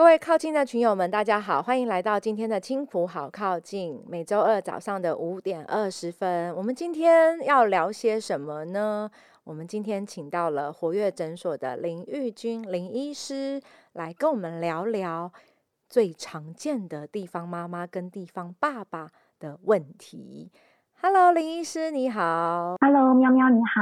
[0.00, 4.02] 各位靠近的群友们，大家好，欢迎来到今天的青浦好靠近。
[4.08, 9.10] 每周二早上的五点二十分，我们今天要聊些什么呢？
[9.44, 13.60] 我们今天请到了活跃诊所的林玉君林医师
[13.92, 15.30] 来跟我们聊聊
[15.86, 19.06] 最常见的地方妈妈跟地方爸爸
[19.38, 20.50] 的问题。
[21.02, 22.76] Hello，林医师你好。
[22.78, 23.80] Hello，喵喵你好，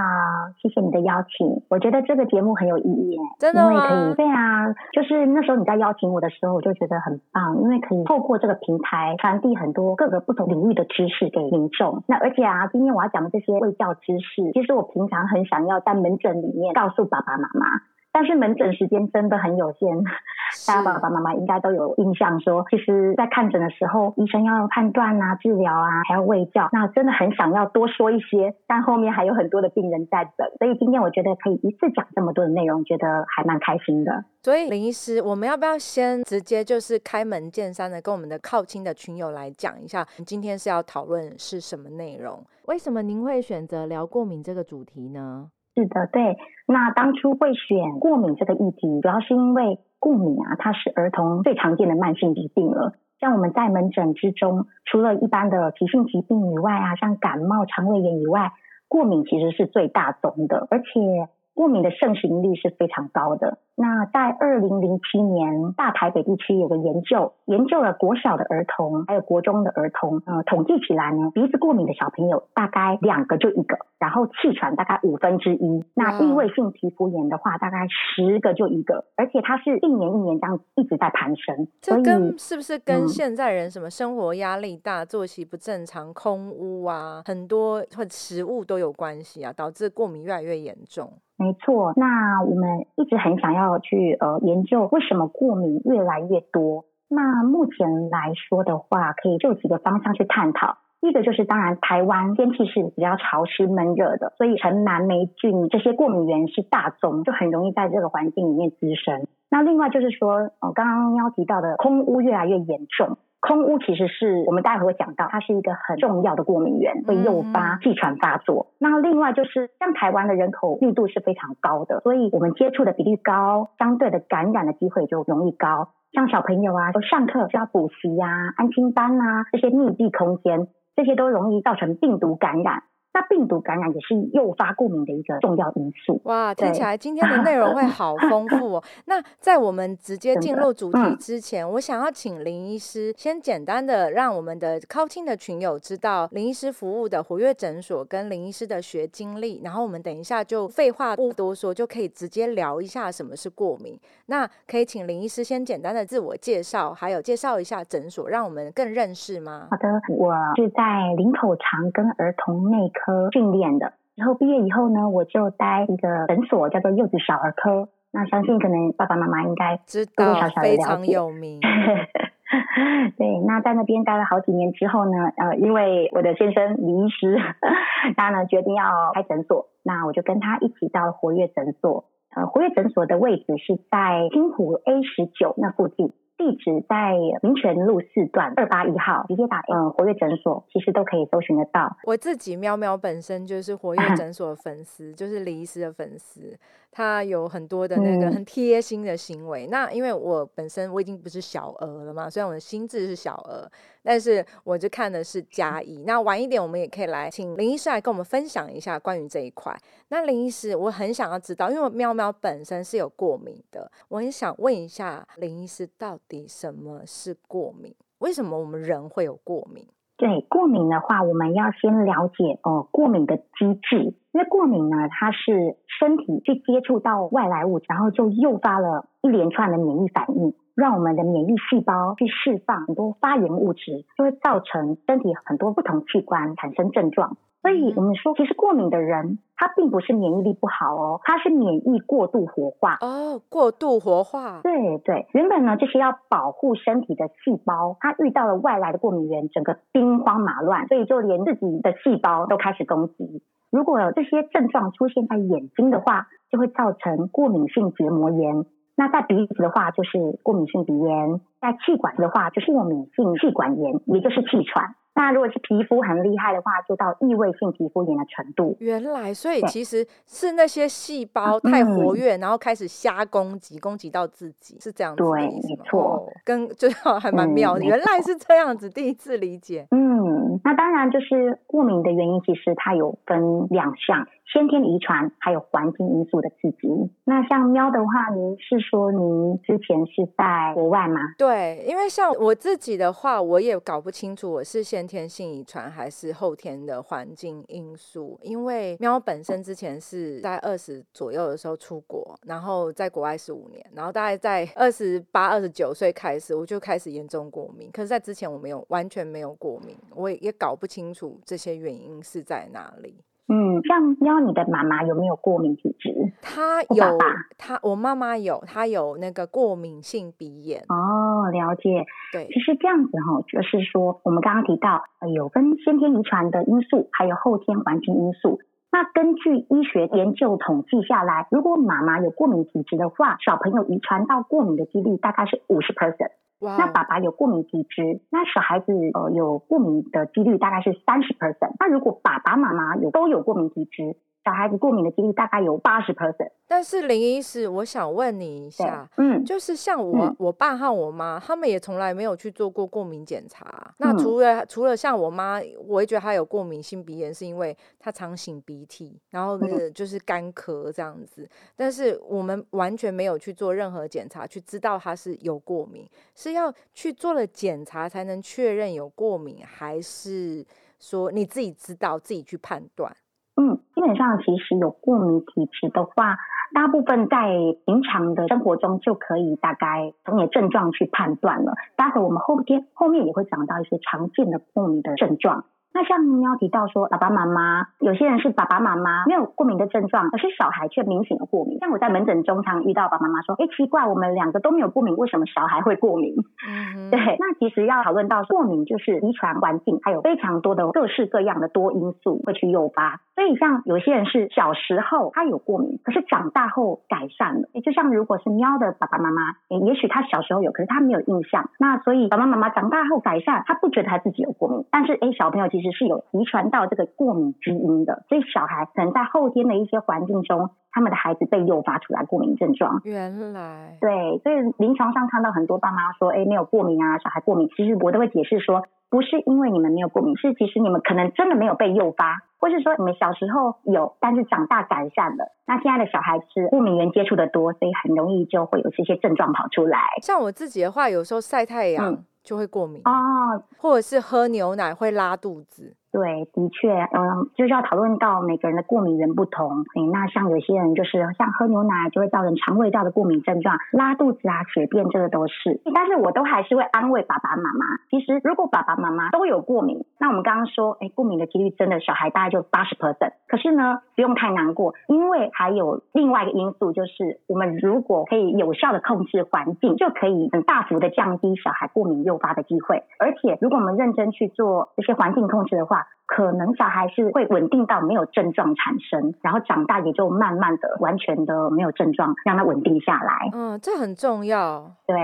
[0.63, 1.61] 谢谢你的邀请。
[1.69, 12.05] 我觉得这个节目很有意义耶，真的因为可以对啊，就是那时候你在邀请我的时候，我就觉得很棒，因为可以透过这个平台传递很多各个不同领域的知识给民众。
[12.07, 17.67] 那而且啊，今天我要讲的这些卫教知识，其实我平常很想要在门诊里面告诉爸爸妈妈。
[18.13, 20.03] 但是门诊时间真的很有限，
[20.67, 34.25] 大家爸爸妈妈应该都有印象，说其实，在看诊的时候，医生要判断啊、治疗啊，还要喂教，那真的很想要多说一些，但后面还有很多的病人在等，所以今天我觉得可以一次讲这么多的内容，觉得还蛮开心的。
[34.43, 42.43] 所以林医师，我们要不要先直接就是开门见山的跟我们的靠亲的群友来讲一下，今天是要讨论是什么内容？
[42.67, 45.51] 为什么您会选择聊过敏这个主题呢？
[45.79, 46.37] 是的，对。
[46.67, 52.95] 那当初会选过敏这个议题，主要是因为过敏啊，它是儿童最常见的慢性疾病了。
[53.21, 58.51] 像我们在门诊之中，除了一般的急性疾病以外啊，像感冒、肠胃炎以外，
[58.89, 61.29] 过敏其实是最大宗的，而且。
[61.55, 63.59] 过敏的盛行率是非常高的。
[63.79, 75.85] 那在二零零七年，大台北地区有个研究，研究了国小的儿童，还有国中的儿童，呃，统计起来呢，鼻子过敏的小朋友大概两个就一个，然后气喘大概五分之一。
[75.95, 81.69] 那异位性皮肤炎的话，大概十个就一个，而且它是一年一年这样一直在攀升。
[81.81, 91.13] 这跟是不是跟现在人什么生活压力大、作息不正常、空屋啊，很多或食物都有关系啊，导致过敏越来越严重？
[91.41, 96.85] 没错，那我们一直很想要要去呃研究为什么过敏越来越多。
[97.09, 100.79] 那目前来说的话，可以就几个方向去探讨。
[101.01, 109.27] 一个就是当然台湾天气是比较潮湿闷热的，所以尘螨霉菌这些过敏源是大宗，就很容易在这个环境里面滋生。
[109.49, 113.17] 那另外就是说，呃刚刚要提到的空污越来越严重。
[113.41, 118.73] 空污其实是我们待会会讲到，它是一个很重要的过敏源，会诱发气喘发作。
[118.79, 125.91] 那另外就是像台湾的人口密度是非常高的，所以我们接触的比例高，相对的感染的机会就容易高。
[126.13, 128.27] 像小朋友啊，都上课需要补习呀、
[128.57, 130.67] 安心班啊这些密闭空间，
[130.97, 132.83] 这些都容易造成病毒感染。
[133.19, 136.21] 那病毒感染也是诱发过敏的一个重要因素。
[136.25, 138.85] 哇，听起来今天的内容会好丰富哦。
[139.07, 153.99] 那在我们直接进入主题之前，我想要请林医师先简单的让我们的靠近的群友知道林医师服务的活跃诊所跟林医师的学经历，然后我们等一下就废话不多说，就可以直接聊一下什么是过敏。
[154.27, 159.67] 那可以请林医师先简单的自我介绍，还有介绍一下诊所，让我们更认识吗？
[159.73, 163.08] 好的，我是在林口长庚儿童内科。
[163.09, 167.89] 科训练的，然后毕业以后呢，我就待一个诊所，叫做柚子小儿科。
[168.11, 171.59] 那相信可能爸爸妈妈应该知道，非常有名。
[173.17, 177.39] 对，那在那边待了好几年之后呢，呃，因为我的先生李医师，
[178.15, 182.05] 他呢决定要开诊所，那我就跟他一起到活跃诊所。
[182.37, 186.13] 呃，活跃诊所的位置是在金湖 A 十九那附近。
[186.39, 187.13] 地址在
[187.43, 191.97] 民权路四段二八一号，直接打嗯活跃诊所，其实都可以搜寻得到。
[192.05, 196.57] 我自己喵喵本身就是活跃诊所的粉丝， 就是李医师的粉丝。
[196.91, 199.67] 他有很多的那个很贴心的行为。
[199.69, 203.71] 那因为我本身我已经不是小儿了嘛，虽然我的心智是小儿，
[204.03, 206.03] 但是我就看的是加一。
[206.03, 209.77] 那晚一点我们也可以来请林医师来跟我们分享一下关于这一块。
[210.09, 217.95] 那林医师，我很想要知道，因为喵喵本身是有过敏的，我很想问一下林医师，到底什么是过敏？
[218.19, 219.87] 为什么我们人会有过敏？
[220.19, 224.15] 对过敏的话，我们要先了解哦过敏的机制。
[224.33, 237.37] 因为过敏呢，它是身体去接触到外来物，然后就诱发了一连串的免疫反应，让我们的免疫细胞去释放很多发炎物质，就会造成身体很多不同器官产生症状。
[237.63, 244.61] 所以我们说，其实过敏的人，他并不是免疫力不好哦，他是免疫过度活化哦，过度活化。
[244.63, 253.43] 对对，原本呢就是要保护身体的细胞，他遇到了外来的过敏源，整个兵荒马乱，所以就连自己的细胞都开始攻击。
[253.73, 258.63] 如果有这些症状出现在眼睛的话，就会造成过敏性结膜炎；
[258.99, 264.97] 那在鼻子的话，就是过敏性鼻炎；在气管的话，就是过敏性气管炎，也就是气喘。
[265.19, 268.77] 那如果是皮肤很厉害的话，就到异位性皮肤炎的程度。
[268.79, 276.89] 原来，所以其实是那些细胞太活跃，然后开始瞎攻击，攻击到自己，是这样子对，没错，跟 就
[277.19, 277.85] 还蛮妙的。
[277.85, 279.89] 原来是这样子，第一次理解。
[279.91, 284.25] 嗯，那当然就是过敏的原因，其实它有分两项。
[284.51, 286.89] 先天遗传还有环境因素的刺激。
[287.25, 291.21] 那像喵的话，您是说您之前是在国外吗？
[291.37, 298.39] 对，因为像我自己的话，我也搞不清楚我是先天性遗传还是后天的环境因素。
[298.43, 307.91] 因为喵本身之前是在二十左右的时候出国，然后在国外十五年，然后大概在二十八、二十九岁开始，我就开始严重过敏。
[307.91, 313.25] 可是，在之前我没有完全没有过敏，我也也搞不清楚这些原因是在哪里。
[313.51, 316.13] 嗯，像喵，你的妈妈有没有过敏体质？
[316.43, 317.19] 她有，
[317.57, 320.85] 她我妈妈有，她有那个过敏性鼻炎。
[320.89, 322.05] 哦，了解。
[322.31, 325.03] 对，其实这样子哈，就是说我们刚刚提到
[325.35, 328.61] 有分先天遗传的因素，还有后天环境因素。
[328.91, 336.33] 那根据医学研究统计下来，如果妈妈有过敏体质的话，小朋友遗传到过敏的几率大概是五十 percent。
[336.61, 341.75] 那爸爸有过敏体质，那小孩子呃有过敏的几率大概是三十 percent。
[341.79, 344.17] 那如果爸爸妈妈有都有过敏体质。
[344.45, 353.93] 小孩子过敏的几率大概有八十 percent，但是林医师，我想问你一下，嗯，就是像我我爸和我妈，他们也从来没有去做过过敏检查。
[353.99, 359.59] 那除了除了像我妈，我也觉得她有过敏性鼻炎，是因为她常擤鼻涕，然后
[359.95, 361.47] 就是干咳这样子。
[361.77, 370.65] 但是我们完全没有去做任何检查，去知道她是有过敏，是要去做了检查才能确认有过敏，还是
[370.99, 373.15] 说你自己知道自己去判断？
[373.61, 376.39] 嗯，基本上其实有过敏体质的话，
[376.73, 377.53] 大部分在
[377.85, 381.75] 平常的生活中就可以大概从你的症状去判断了。
[381.95, 385.67] 待会我们后天后面也会讲到一些常见的过敏的症状。
[385.93, 391.79] 那像喵提到说，爸爸妈妈有些人是爸爸妈妈没有过敏的症状，可是小孩却明显的过敏。
[391.81, 396.35] 像我在门诊中常遇到爸爸妈妈说，哎，奇怪，我们两个都没有过敏，为什么小孩会过敏？
[396.69, 397.19] 嗯，对。
[397.39, 403.21] 那其实要讨论到过敏，就是遗传、环境，还有非常多的各式各样的多因素会去诱发。
[403.35, 407.69] 所以像有些人是小时候他有过敏，可是长大后改善了。
[407.85, 411.71] 就像如果是喵的爸爸妈妈，也许他小时候有，可是他没有印象。
[411.79, 423.01] 那所以爸爸妈妈长大后改善，他不觉得他自己有过敏，但是哎，小朋友其实是有遗传到这个过敏基因的，所以小孩可能在后天的一些环境中，他们的孩子被诱发出来过敏症状。
[423.05, 435.53] 原来对，所以临床上看到很多爸妈说，哎，没有过敏啊，小孩过敏，其实我都会解释说，不是因为你们没有过敏，是其实你们可能真的没有被诱发，或是说你们小时候有，但是长大改善了。
[435.67, 440.01] 那现在的小孩子过敏源接触的多，所以很容易就会有这些症状跑出来。
[440.23, 442.17] 像我自己的话，有时候晒太阳
[442.49, 445.95] 就会过敏啊，或者是喝牛奶会拉肚子。
[446.11, 449.85] 对，的确，嗯，就是要讨论到每个人的过敏源不同。
[449.95, 455.81] 诶，那像有些人就是像喝牛奶就会造成肠胃道的过敏症状，拉肚子啊、血便，这个都是。
[455.95, 463.33] 但是我都还是会安慰爸爸妈妈，其实如果爸爸妈妈都有过敏，那我们刚刚说，哎，过敏的几率真的小孩大概就八十 percent。
[463.47, 473.05] 可是呢，不用太难过，因为还有另外一个因素，就是我们如果可以有效的控制环境，就可以很大幅的降低小孩过敏诱发的机会。
[473.19, 483.49] 而且，如果我们认真去做这些环境控制的话，话，可能小孩是会稳定到没有症状产生，然后长大也就慢慢的完全的没有症状，让他稳定下来。
[483.55, 484.93] 嗯，这很重要。
[485.07, 485.17] 对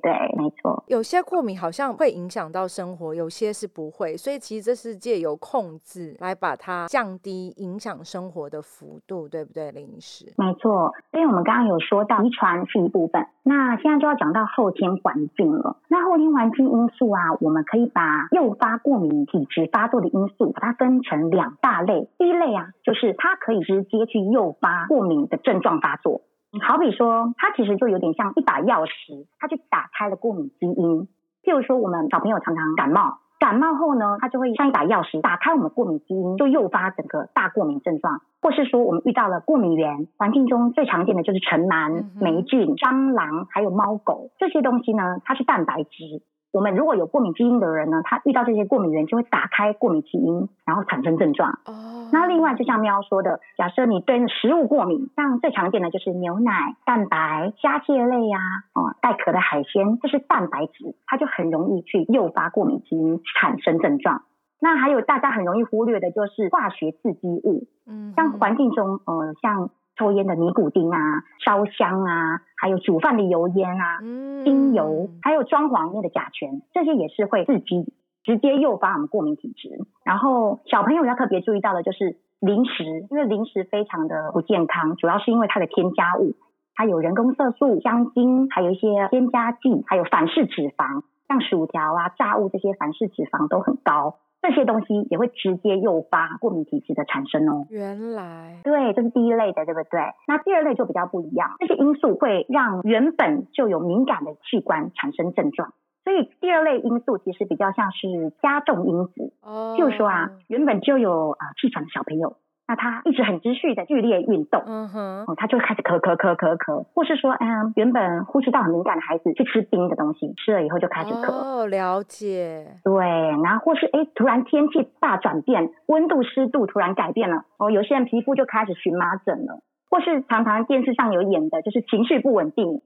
[0.00, 0.84] 对，没错。
[0.86, 10.32] 有些过敏好像会影响到生活，有些是不会，所以其实这是借由控制来把它降低影响生活的幅度，对不对，林医师？
[10.38, 15.76] 没错，因为我们刚刚有说到遗传是一部分，那现在就要讲到后天环境了。
[15.88, 20.51] 那后天环境因素啊，我们可以把诱发过敏体质发作的因素。
[20.52, 26.22] 把它分成两大类，第一类啊，就是它可以直接去诱发过敏的症状发作。
[26.60, 31.08] 好比说，它其实就有点像一把钥匙，它去打开了过敏基因。
[31.42, 38.20] 譬如说，我们小朋友常常感冒，感冒后呢，它就会像一把钥匙打开我们过敏基因，就诱发整个大过敏症状。
[38.42, 46.22] 或是说，我们遇到了过敏源，环境中最常见的就是尘螨、霉菌、蟑螂，还有猫狗这些东西呢，它是蛋白质。
[46.52, 51.58] 我们如果有过敏基因的人呢，他遇到这些过敏源就会打开过敏基因，然后产生症状。
[51.64, 52.10] 哦。
[52.12, 58.38] 那另外就像喵说的，假设你对食物过敏，像最常见的就是牛奶、蛋白、虾蟹类呀，
[58.74, 64.22] 哦，带壳的海鲜，这是蛋白质，它就很容易去诱发过敏基因产生症状。
[64.60, 69.70] 那还有大家很容易忽略的就是化学刺激物，嗯，像环境中，呃，像。
[70.02, 70.98] 抽烟的尼古丁啊，
[71.44, 74.00] 烧香啊，还有煮饭的油烟啊，
[74.42, 77.94] 精油，还有装潢里面的甲醛，这些也是会刺激
[78.24, 79.68] 直接诱发我们过敏体质。
[80.04, 86.34] 然后小朋友要特别注意到的就是零食，因为零食非常的不健康，主要是因为它的添加物，
[86.74, 94.16] 它有人工色素、香精，还有一些添加剂，还有反式脂肪，像薯条啊、炸物这些反式脂肪都很高。
[94.42, 97.66] 这些东西也会直接诱发过敏体质的产生哦。
[97.70, 100.00] 原来，对，这是第一类的，对不对？
[100.26, 105.72] 那第二类就比较不一样，这些因素会让原本就有敏感的器官产生症状，
[106.02, 109.32] 所以第二类因素其实比较像是加重因子。
[109.42, 112.36] 哦，就是说啊，原本就有啊气喘的小朋友。
[112.66, 121.32] 那他一直很持续的剧烈运动，嗯哼，哦，他就开始咳咳咳咳咳，或是说，哎呀，原本呼吸道很敏感的孩子去吃冰的东西，吃了以后就开始咳。
[121.32, 122.78] 哦，了解。
[122.84, 123.04] 对，
[123.44, 132.80] 然后或是哎，突然天气大转变，温度湿度突然改变了，哦，有些人皮肤就开始荨麻疹了，或是常常电视上有演的，就是情绪不稳定，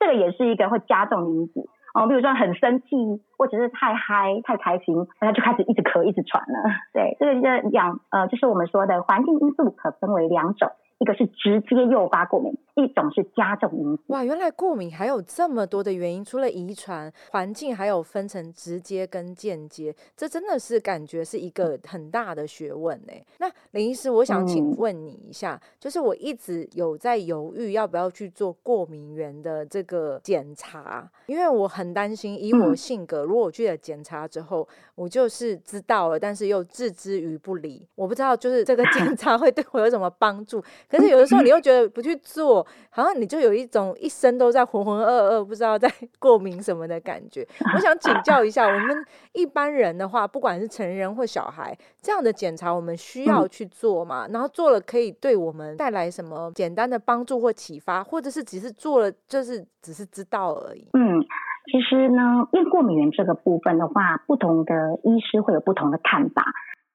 [0.00, 1.68] 这个也是一个会加重因子。
[1.98, 2.86] 哦，比如说很生气，
[3.36, 6.70] 或者是太嗨、太开心，然后就开始一直咳、一直喘了。
[6.92, 10.70] 对，这个就养呃，就是我们说的环境因素可分为两种。
[10.98, 14.02] 一个是直接诱发过敏，一种是加重因子。
[14.06, 23.12] 哇，原来过敏还有这么多的原因，除了遗传、环境，还有分成直接跟间接，这真的是感觉是一个很大的学问呢。
[23.38, 40.62] 那林医师，我想请问你一下，就是我一直有在犹豫要不要去做过敏源的这个检查，因为我很担心，以我性格，如果我去了检查之后，我就是知道了，但是又置之于不理，我不知道就是这个 检查会对我有什么帮助。
[40.88, 47.46] 可是有的时候你又觉得不去做，好像你就有一种一生都在浑浑噩噩，不知道在 过敏什么的感觉。
[47.74, 54.26] 我想请教一下，我们一般人的话，不管是成人或小孩，这样的检查我们需要去做吗？
[54.30, 60.88] 然后做了可以对我们带来什么简单的帮助或启发，或者是只是做了就是只是知道而已？
[60.92, 61.20] 嗯，
[61.70, 66.44] 其实呢，因为过敏源这个部分的话，不同的医师会有不同的看法。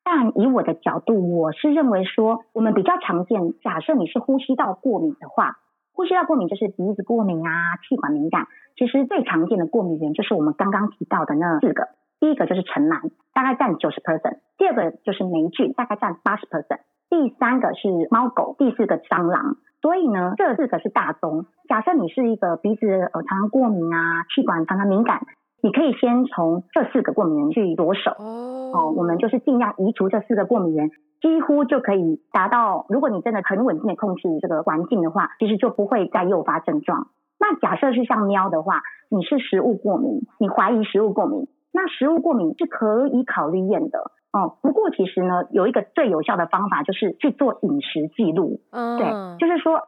[0.06, 5.60] 但以我的角度，我是认为说，我们比较常见，假设你是呼吸道过敏的话，
[5.94, 8.48] 呼吸道过敏就是鼻子过敏啊，气管敏感。
[8.76, 19.58] 其实最常见的过敏源就是我们刚刚提到的那四个，第一个就是尘螨，大概占九十 percent；第二个就是霉菌，大概占八十 percent；第三个是猫狗；第四个蟑螂。
[19.82, 21.46] 所以呢，这四个是大宗。
[21.68, 25.22] 假设你是一个鼻子呃常常过敏啊，气管常常敏感。
[25.62, 30.90] 你可以先从这四个过敏源去着手哦，我们就是尽量移除这四个过敏源，
[31.22, 32.86] 几乎就可以达到。
[32.90, 37.08] 如果你真的很稳定的控制这个环境的话，其实就不会再诱发症状。
[37.40, 44.58] 那假设是像喵的话，你是食物过敏，你怀疑食物过敏，那食物过敏是可以考虑验的哦。
[44.62, 49.08] 不过其实呢，有一个最有效的方法就是去做饮食记录，嗯，对，
[49.40, 49.82] 就是说，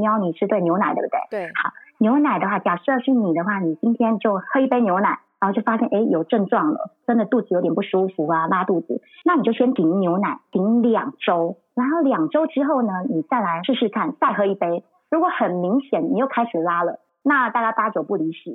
[0.00, 1.18] 喵你是对牛奶对不对？
[1.30, 1.70] 对，好。
[1.98, 18.50] 牛奶的话，假设是你的话，你今天就喝一杯牛奶，然后就发现哎有症状了，真的肚子有点不舒服啊，拉肚子，那你就先停牛奶，停两周，然后两周之后呢，你再来试试看，再喝一杯，如果很明显你又开始拉了，那大概八九不离十，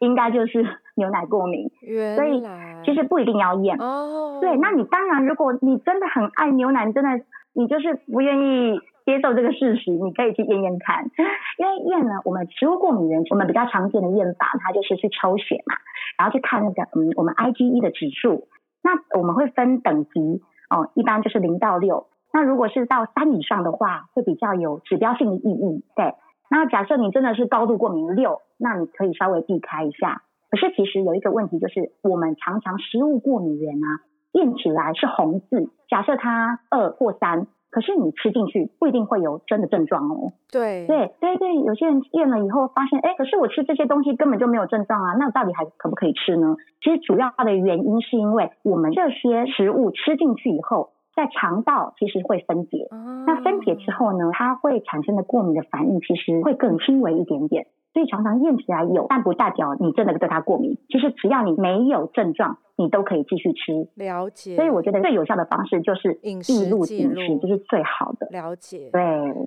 [0.00, 1.70] 应该就是牛奶过敏。
[2.16, 2.40] 所以
[2.84, 4.38] 其实不一定要验哦。
[4.40, 7.10] 对，那你当然如果你真的很爱牛奶，真的
[7.52, 8.80] 你就是不愿意。
[9.04, 11.10] 接受这个事实，你可以去验验看，
[11.58, 15.76] 因为验呢，我们食物过敏原，我们比较常见的验法，它就是去抽血嘛，
[16.16, 18.48] 然后去看那个嗯，我们 IgE 的指数，
[18.82, 26.14] 那我们会分等级哦，一般就是零到六，那如果是到三以上的话，会比较有指标性的意义，对。
[26.50, 30.22] 那假设你真的是高度过敏六，那你可以稍微避开一下。
[30.50, 34.00] 可是其实有一个问题，就是我们常常食物过敏原啊，
[34.32, 37.46] 验起来是红字，假设它二或三。
[37.74, 40.32] 可是你吃进去不一定会有真的症状哦。
[40.52, 46.54] 对对对对，有些人验了以后发现，哎，可是我吃这些东西根本就没有症状啊，那到底还可不可以吃呢？
[46.80, 52.86] 其实主要的原因是因为我们这些食物吃进去以后，在肠道其实会分解，
[53.26, 57.66] 那分解之后呢，它会产生的过敏的反应其实会更轻微一点点。
[57.94, 60.76] 所以常常验起来有，但不代表你真的对它过敏。
[60.88, 63.88] 其实只要你没有症状，你都可以继续吃。
[63.94, 64.56] 了解。
[64.56, 66.52] 所以我觉得最有效的方式就是饮食
[66.84, 68.26] 记录，就是最好的。
[68.32, 68.90] 了解。
[68.92, 69.00] 对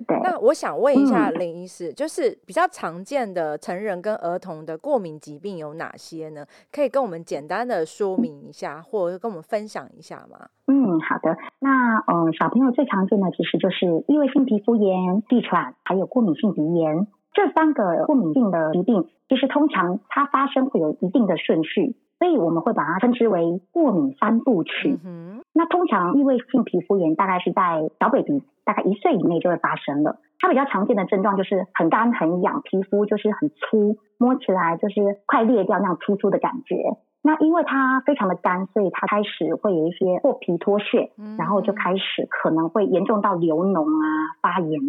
[0.06, 0.18] 对。
[0.22, 6.46] 那我想问一下林医师，就是比较常见的成人跟儿童的过敏疾病有哪些呢？
[6.72, 10.48] 可以跟我们简单的说明一下，或者跟我们分享一下吗？
[10.68, 11.36] 嗯，好的。
[11.60, 17.06] 那嗯，小朋友最常见的其实就是异位性皮肤炎、气喘，还有过敏性鼻炎。
[17.32, 24.98] 这三个过敏性的疾病，其实通常它发生会有一定的顺序，所以我们会把它称之为过敏三部曲。
[25.52, 30.18] 那通常异位性皮肤炎大概是在小 baby 大概一岁以内就会发生了。
[30.40, 36.76] 它比较常见的症状就是很干很痒，皮肤就是很粗，摸起来就是快裂掉那样粗粗的感觉。
[37.20, 44.06] 那因为它非常的干，所以它开始会有一些破皮脱屑，然后就开始可能会严重到流脓啊、
[44.40, 44.80] 发炎。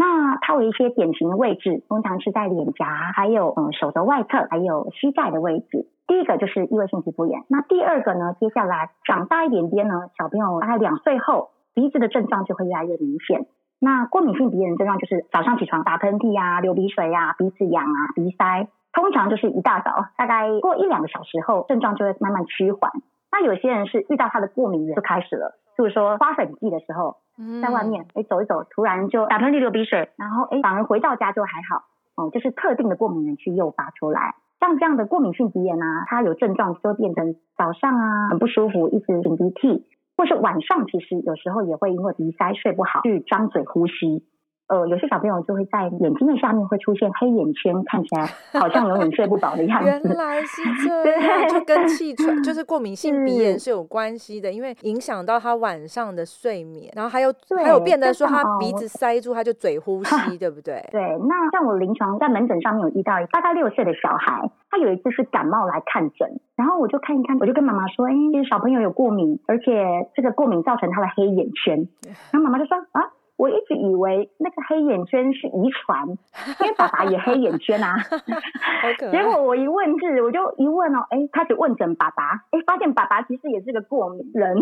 [0.00, 2.86] 那它有一些典型的位置，通常是在脸颊，
[3.16, 5.88] 还有嗯手的外侧，还有膝盖的位置。
[6.06, 7.42] 第一个就是异位性皮肤炎。
[7.48, 13.46] 那第二个呢，接下来长大一点点呢，小朋友大概两岁后，鼻子的症状就会越来越明显。
[13.80, 22.92] 那过敏性鼻炎症状就是早上起床打喷嚏呀、流鼻水呀、鼻子痒啊、鼻塞，通常就是一大早，大概过一两个小时后，症状就会慢慢趋缓。
[23.32, 27.16] 那有些人是遇到他的过敏源就开始了，就是说花粉季的时候。
[27.62, 31.84] 在外面哎走一走，突然就打喷嚏流鼻水，然后哎反而回到家就还好，
[32.16, 34.34] 哦，就是特定的过敏源去诱发出来。
[34.58, 44.24] 像这样的过敏性鼻炎啊，它有症状就变成早上啊很不舒服，一直擤鼻涕，或是晚上其实有时候也会因为鼻塞睡不好去张嘴呼吸。
[44.68, 48.26] 呃，有些小朋友就会在眼睛的下面会出现黑眼圈，看起来
[48.60, 49.86] 好像有点睡不饱的样子。
[49.88, 57.32] 原来是 这样，就跟气喘，就是过敏性鼻炎是有关系的，因为影响到他晚上的睡眠，然后还有
[57.64, 60.84] 还有变得说他鼻子塞住，他就嘴呼 吸，对不对？
[60.92, 61.00] 对。
[61.26, 68.12] 那像我临床在门诊上面有遇到大概六岁的小孩，他有一次是感冒来看诊，然后我就看一看，我就跟妈妈说，哎，
[68.50, 69.82] 小朋友有过敏，而且
[70.14, 71.88] 这个过敏造成他的黑眼圈，
[72.32, 73.02] 然后妈妈就说啊。
[73.38, 76.08] 我一直以为那个黑眼圈是遗传，
[76.60, 77.94] 因为爸爸也黑眼圈啊。
[79.12, 84.58] 结果我一问是，我就一问哦，哎，开始问诊爸爸，哎，发现爸爸其实也是个过敏人，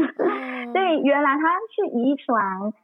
[0.73, 2.37] 所以原来他是遗传。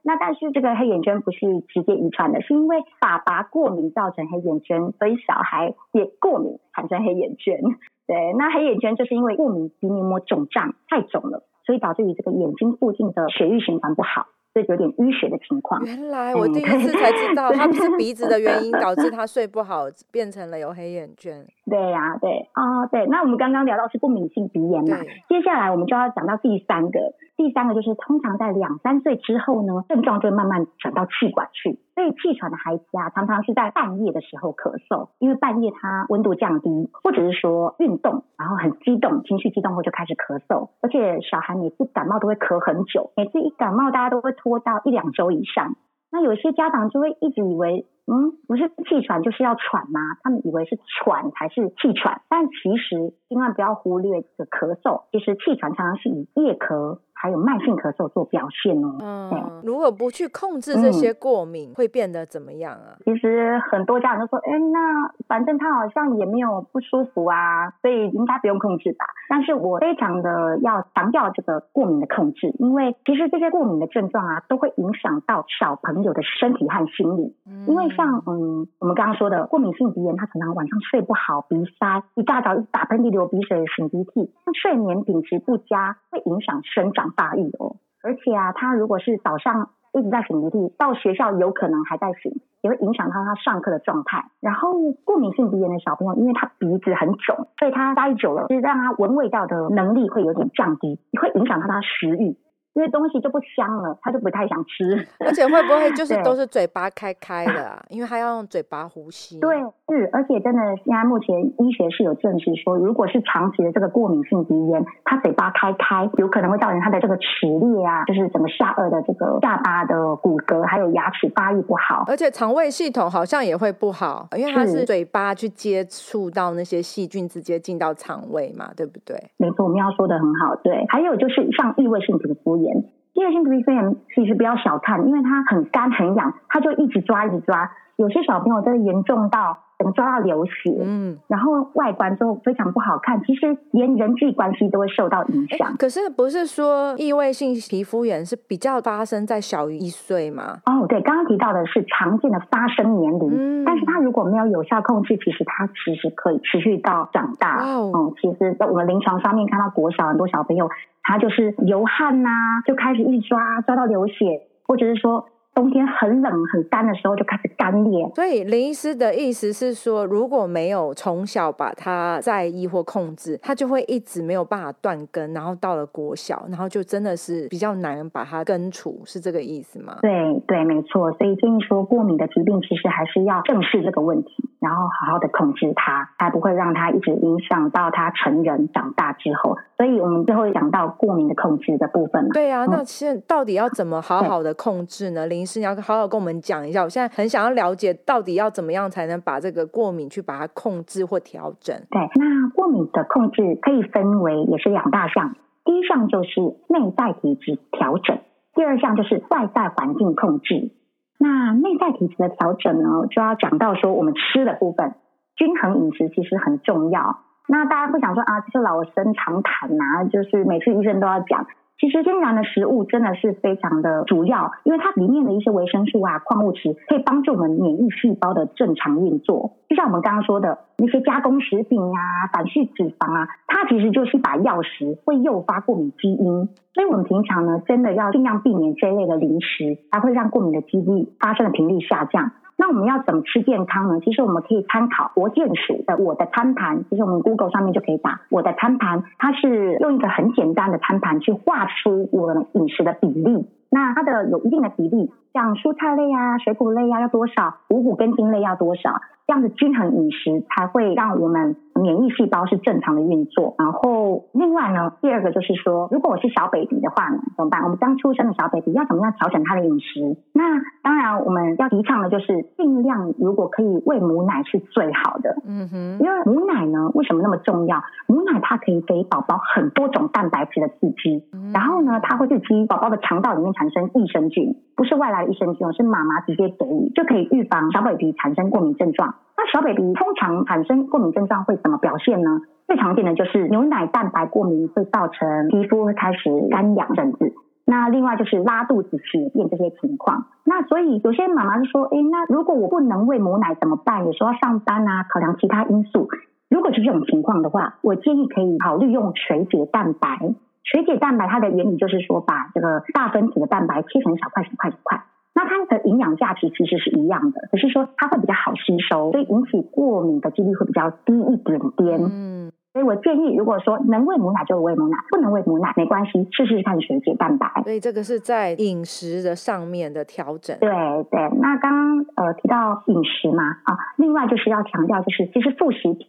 [0.02, 7.60] 那但是这个黑眼圈不是直接遗传的，是因为爸爸过敏造成黑眼圈，所以小孩也过敏产生黑眼圈。
[8.08, 14.26] 对，那黑眼圈就是因为过敏鼻黏膜肿胀太肿了，所以导致于这个眼睛附近的血液循环不好。
[14.54, 15.82] 这有点淤血的情况。
[15.84, 21.46] 原来我第一次才知道， 他不是鼻子的原因 导致他睡不好，变成了有黑眼圈。
[21.64, 23.06] 对呀，对啊，对。
[23.06, 24.96] 那我们刚刚聊到是过敏性鼻炎嘛，
[25.28, 26.98] 接下来我们就要讲到第三个。
[27.36, 31.78] 第三个就是通常在两三岁之后呢，症状就慢慢转到气管去。
[31.94, 40.70] 所以气喘的孩子啊，常常是在半夜的时候咳嗽，因为半夜他温度降低，或者是说运动，然后很激动，情绪激动后就开始咳嗽。
[40.82, 45.76] 而且小孩每次感冒都会咳很久，每次一感冒大家都会拖到一两周以上。
[46.10, 50.00] 那有些家长就会一直以为，嗯，不是气喘就是要喘吗？
[50.22, 56.98] 他们以为是喘才是气喘，但其实千万不要忽略这个咳嗽，其实气喘常常是以夜咳。
[57.22, 58.98] 还有慢性咳嗽做表现哦。
[59.00, 62.98] 嗯，如果不去控制这些过敏，会变得怎么样啊？
[63.04, 69.04] 其实很多家长都说，哎，那反正他好像也没有不舒服啊，所以应该不用控制吧。
[69.28, 77.36] 但是我非常的要强调这个过敏的控制，因为其实这些过敏的症状啊，都会影响到小朋友的身体和心理。
[77.68, 87.11] 因为像嗯，我们刚刚说的过敏性鼻炎，他可能晚上睡不好，鼻塞，一大早打喷嚏、流鼻水、擤鼻涕，那睡眠品质不佳，会影响生长。
[87.16, 94.24] 发育哦，而且啊，他如果是早上一直在擤鼻涕，到学校有可能还在擤，也会影响到他上课的状态。
[94.40, 102.36] 然后过敏性鼻炎的小朋友，因为他鼻子很肿，所以他待久了，就是让他闻味道的能力会有点降低，也会影响到他食欲。
[102.74, 105.06] 因为东西就不香了，他就不太想吃。
[105.18, 107.84] 而且会不会就是都是嘴巴开开的啊？
[107.90, 109.38] 因为他要用嘴巴呼吸。
[109.40, 109.58] 对，
[109.88, 129.14] 是，而且真的现在目前医学是有证实说，如果是长期的这个过敏性鼻炎，他嘴巴开开，有可能会造成他的这个齿裂啊，就是整个下颚的这个下巴的骨骼还有牙齿发育不好，而且肠胃系统好像也会不好，因为他是嘴巴去接触到那些细菌，直接进到肠胃嘛，对不对？
[129.36, 130.56] 没错，我们要说的很好。
[130.64, 132.61] 对，还有就是像异位性皮肤。
[132.62, 137.70] 炎，第二性皮肤炎其实不要小看，因为它很干很痒，它就一直抓一直抓。
[137.96, 139.58] 有些小朋友真的严重到。
[139.96, 145.74] 抓到流血，嗯，然后外观就非常不好看，其实连人际关系都会受到影响。
[145.76, 150.58] 可是不是说异位性皮肤炎是比较发生在小于一岁吗？
[150.66, 157.58] 哦，对，刚刚提到的是常见的发生年龄，但是它如果没有有效控制，其实它其实可以持续到长大。
[157.64, 160.70] 嗯，其实在我们临床上面看到国小很多小朋友，
[161.02, 162.30] 他就是流汗呐，
[162.66, 165.28] 就开始一抓抓到流血，或者是说。
[165.54, 179.98] 冬天很冷很干的时候就开始干裂，所以林医师的意思是说，如果没有从小把它在意或控制，它就会一直没有办法断根，然后到了国小，然后就真的是比较难把它根除，是这个意思吗？
[180.00, 181.12] 对对，没错。
[181.12, 184.48] 所以建议说，过敏的疾病其实还是要正视这个问题。
[184.58, 189.56] 然后好好的控制它，才不会让它一直影响到他成人长大之后。
[189.76, 192.30] 所以我们最后讲到过敏的控制的部分嘛。
[192.32, 195.26] 对啊，那现到底要怎么好好的控制呢？
[195.26, 196.82] 林医师，你要好好跟我们讲一下。
[196.82, 201.76] 我现在很想要了解，到底要怎么样才能把这个过敏去把它控制或调整？
[201.90, 208.18] 对，那过敏的控制可以分为也是两大项，第一项就是内在体质调整，
[208.54, 210.70] 第二项就是外在环境控制。
[211.18, 214.94] 那内在体质的调整呢，就要讲到说我们吃的部分，
[215.36, 217.18] 均衡饮食其实很重要。
[217.48, 221.46] 那大家会想说啊，这是老生常谈呐，就是每次医生都要讲。
[221.82, 229.50] 其实天然的食物真的是非常的主要，因为它里面的一些维生素啊、矿物质可以帮助我们免疫细胞的正常运作。
[229.68, 236.48] 就像我们刚刚说的那些加工食品啊、反式脂肪啊，它其实就是一把钥匙，会诱发过敏基因。
[236.72, 242.30] 所以我们平常呢，真的要尽量避免这一类的零食，它会让过敏的几率发生的频率下降。
[242.62, 243.98] 那我们要怎么吃健康呢？
[244.04, 253.48] 其实我们可以参考国健署的我的餐盘，其实我们 Google 上面就可以打我的餐盘，它是用一个很简单的餐盘去画出我饮食的比例。
[253.68, 263.54] 那它的有一定的比例，像蔬菜类啊、水果类啊要多少，五谷根茎类要多少，这样的均衡饮食才会让我们免疫细胞是正常的运作。
[263.58, 267.62] 然后另外呢，第二个就是说，如果我是小 baby 的话呢，怎么办？
[267.62, 270.16] 我们刚出生的小 baby 要怎么样调整他的饮食？
[270.34, 275.36] 那当然我们要提倡的就是尽量如果可以喂母奶是最好的。
[275.46, 277.82] 嗯哼，因为母奶呢为什么那么重要？
[278.06, 289.14] 母奶它可以给宝宝很多种蛋白质的刺激，然后呢，它会刺激宝宝的肠道里面产生益生菌，不是外来的益生菌，是妈妈直接给予，就可以预防小 baby 产生过敏症状。
[289.36, 292.40] 那小 baby 通常产生过敏症状会怎么表现呢？
[292.66, 297.32] 最常见的就是牛奶蛋白过敏，会造成皮肤会开始干痒甚至。
[297.64, 300.26] 那另外就是拉肚子、血便这些情况。
[300.44, 304.04] 那所以有些妈妈就说：“哎，那如果我不能喂母奶怎么办？
[304.04, 306.08] 有时候上班啊，考量其他因素。
[306.50, 315.02] 如果是这种情况的话，我建议可以考虑用水解蛋白。”水解蛋白它的原理就是说，把这个大分子的蛋白切成小块、小块、小块。
[315.34, 322.00] 那它的营养价值其实是一样的，只是说它会比较好吸收，所以引起过敏的几率会比较低一点点。
[322.04, 327.50] 嗯，所以我建议，如果说能喂母奶就喂母奶，不能喂母奶没关系，试试看水解蛋白。
[327.64, 330.56] 所以这个是在饮食的上面的调整。
[330.60, 330.68] 对
[331.10, 336.06] 对，那刚刚呃提到饮食嘛，啊，另外就是要强调，就是其实副食品。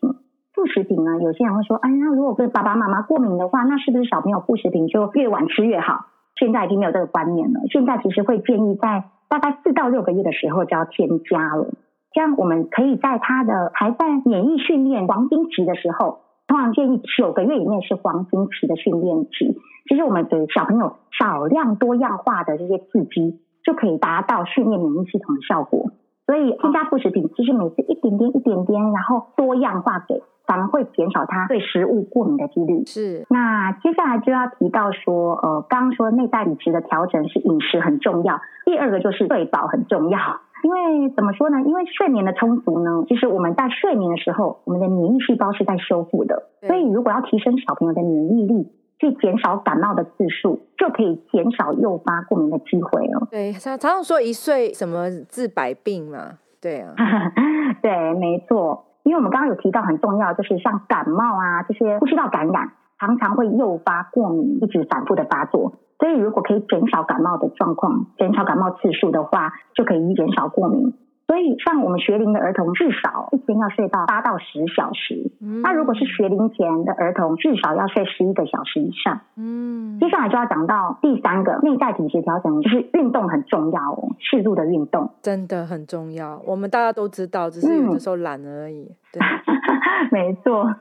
[0.53, 6.07] 副食品呢，有些人会说，哎呀，如果是爸爸妈妈过敏的话，那是不是小朋友副食品就越晚吃越好？
[6.35, 7.59] 现在已经没有这个观念了。
[7.71, 11.67] 现在其实会建议在大概四到六个月的时候就要添加了，
[12.11, 19.57] 这样我们可以在他的还在免疫训练黄金期的时候，通常建议九个月以内是黄金期的训练期。
[19.89, 25.91] 其实我们给小朋友少量多样化的这些刺激，就可以达到训练免疫系统的效果。
[26.25, 30.21] 所以添加副食品，其实每次一点点一点点，然后多样化给。
[30.45, 32.85] 反而会减少他对食物过敏的几率。
[32.85, 40.19] 是，那接下来就要提到说，呃，刚刚说内在体质的调整是饮食很重要，第二个就是睡饱很重要。
[40.63, 41.61] 因为怎么说呢？
[41.65, 46.43] 因为睡眠的充足呢，其实我们在睡眠的时候，我们的免疫细胞是在修复的。
[46.65, 53.27] 所以如果要提升小朋友的免疫力，去减少感冒的次数，就可以减少诱发过敏的机会了。
[53.29, 56.39] 对，常常说一岁什么治百病嘛。
[56.61, 56.95] 对啊，
[57.83, 58.85] 对，没错。
[59.03, 65.73] 因为我们刚刚有提到很重要，就是像感冒啊这些呼吸道感染，常常会诱发过敏，一直反复的发作。
[65.99, 70.93] 所以如果可以减少感冒的状况，减少感冒次数的话，就可以减少过敏。
[71.33, 75.31] 所以，像我们学龄的儿童，至少一天要睡到八到十小时。
[75.63, 79.19] 那如果是学龄前的儿童，至少要睡十一个小时以上。
[79.35, 86.39] 嗯，接下来就要讲到第三个内在体质调整，就是运动很重要哦，适度的运动真的很重要。
[86.45, 88.91] 我们大家都知道，只是有的时候懒而已。
[89.11, 89.19] 对，
[90.13, 90.71] 没错。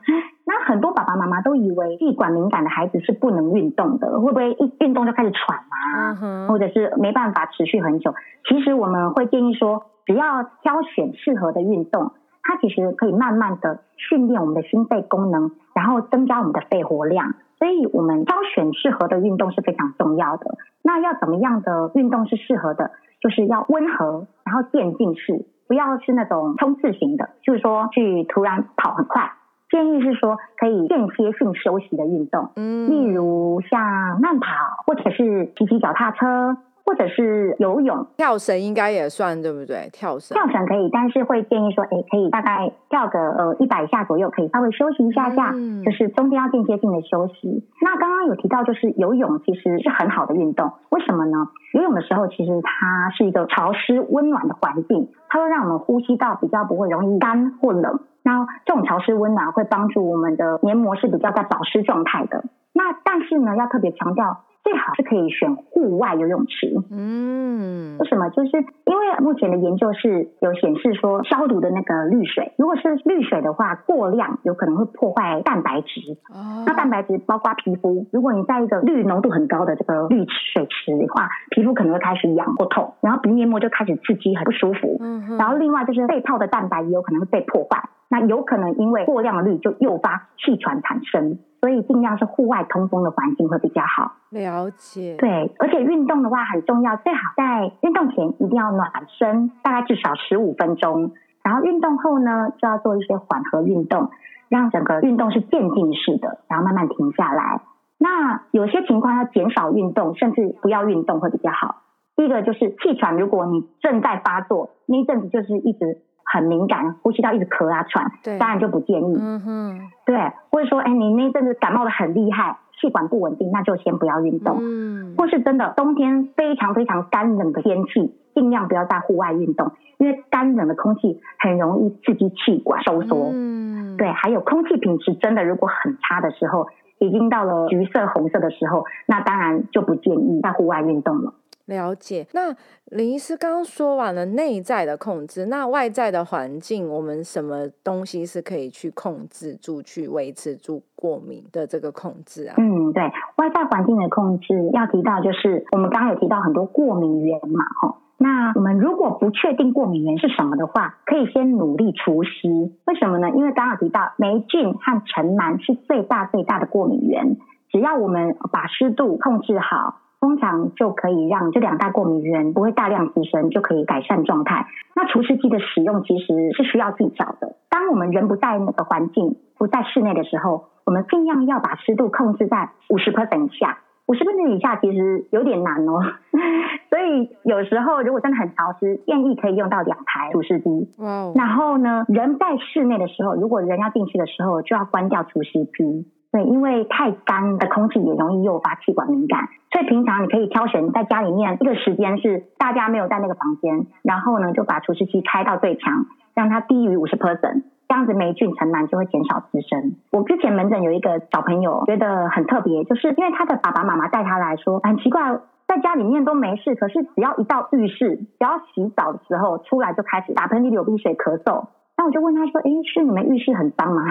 [0.45, 6.45] 那很多爸爸妈妈都以为气管敏感的孩子是不能运动的，会不会一运动就开始喘啊？
[6.47, 8.13] 或者是没办法持续很久？
[8.47, 9.85] 其实我们会建议说。
[10.05, 12.11] 只要挑选适合的运动，
[12.43, 17.33] 它其实可以慢慢的训练我们的心肺功能，然后增加我们的肺活量。
[17.59, 20.57] 所以，我们挑选适合的运动是非常重要的。
[20.81, 22.91] 那要怎么样的运动是适合的？
[23.21, 29.31] 就是要温和，然后渐进式，不要是那种冲刺型的，就是说去突然跑很快。
[29.69, 34.49] 建议是说可以间歇性休息的运动，嗯，例如像慢跑，
[34.85, 36.57] 或者是骑骑脚踏车。
[36.85, 39.89] 或者是游泳、跳绳应该也算对不对？
[39.93, 47.65] 跳绳跳绳可以，但是会建议说，哎，可以大概跳个呃一百下左右，可以稍微休息一下下，嗯就是中间要间歇性的休息。
[47.81, 51.47] 那刚刚有提到，就是游泳其实是很好的运动，为什么呢？
[51.73, 58.01] 游泳的时候，其实它是一个潮湿温暖的环境，它会让我们呼吸道比较不会容易干或冷。
[58.23, 62.43] 那这种潮湿温暖会帮助我们的黏膜是比较在保湿状态的。
[62.73, 64.43] 那但是呢，要特别强调。
[64.63, 66.73] 最好是可以选户外游泳池。
[66.89, 68.29] 嗯，为什么？
[68.29, 68.51] 就是
[68.85, 75.99] 因为目前的研究是有显示说，消毒的那个氯水，如果是氯水的话，过量有可能会破坏蛋白质。
[76.33, 84.97] 哦，那蛋白质包括皮肤，如果你在一个氯浓度很高的这个氯水池的话，皮肤可能会开始痒或痛，然后鼻黏膜就开始刺激，很不舒服。
[85.01, 87.83] 嗯，然后另外就是被泡的蛋白也有可能会被破坏。
[88.09, 94.13] 那有可能因为过量的氯就诱发气喘产生，所以尽量是户外通风的环境会比较好。
[94.29, 95.15] 了解。
[95.17, 101.13] 对，而且运动的话很重要，最好在运动前一定要暖身，大概至少十五分钟。
[101.43, 104.11] 然后运动后呢，就要做一些缓和运动，
[104.47, 107.61] 让整个运动是渐进式的，然后慢慢停下来。
[107.97, 111.77] 那有些情况要减少运动，甚至不要运动会比较好。
[112.15, 115.97] 第一个就是气喘，如果你正在发作，那一阵子就是一直。
[116.25, 119.17] 很敏感，呼吸道一直咳啊喘，对当然就不建议。
[119.19, 120.17] 嗯哼，对，
[120.51, 124.57] 或者说，哎，你那阵子感冒的很厉害，气管不稳定，那就先不要运动。
[124.59, 133.29] 嗯，或是真的冬天非常非常干冷的天气，尽量不要在户外运动，因为干冷的空气很容易刺激气管收缩。
[133.33, 136.67] 嗯，对，还有空气品质真的如果很差的时候，
[136.99, 141.33] 已经到了橘色、红色的时候，那当然就不建议在户外运动了。
[141.65, 142.53] 了解，那
[142.91, 152.55] 林医师刚刚说完了内在的控制，那外在的环境，我们什么东西是可以去控制住、去维持住过敏的这个控制啊？
[152.57, 153.01] 嗯，对
[153.37, 157.97] 外在环境的控制，要提到就是我们刚刚有提到很多过敏源嘛，吼。
[158.17, 162.49] 那我们如果不确定过敏源是什么的话，可以先努力除湿。
[162.85, 163.29] 为什么呢？
[163.31, 167.37] 因为刚刚提到霉菌和尘螨是最大最大的过敏源，
[167.71, 170.01] 只要我们把湿度控制好。
[170.23, 174.67] 通常就可以让这两大过敏源不会大量滋生，就可以改善状态。
[174.95, 177.57] 那除湿机的使用其实是需要技巧的。
[177.69, 183.79] 当我们人不在那个环境，不在室内的时候，我们尽量要把湿度控制在五十 percent 以下。
[184.05, 185.99] 五十 percent 以下其实有点难哦。
[186.89, 190.89] 所以有时候如果真的很潮湿，建议可以用到两台除湿机。
[190.99, 191.33] 嗯。
[191.35, 196.07] 然后呢，人在室内的时候，如果人要进去的时候，就要关掉除湿机。
[196.33, 209.93] 对，因为太干的空气也容易诱发气管敏感，所以平常你可以挑选在家里面一个时间是大家没有在那个房间，然后呢就把除湿机开到最强，让它低于五十 percent，这样子霉菌尘螨就会减少滋生。
[210.11, 221.67] 我之前门诊有一个小朋友觉得很特别，就是因为他的爸爸妈妈带他来说很奇怪，在家里面都没事，可是只要一到浴室，只要洗澡的时候出来就开始打喷嚏、流鼻水、咳嗽。
[221.95, 224.01] 那我就问他说：“哎，是你们浴室很脏吗？”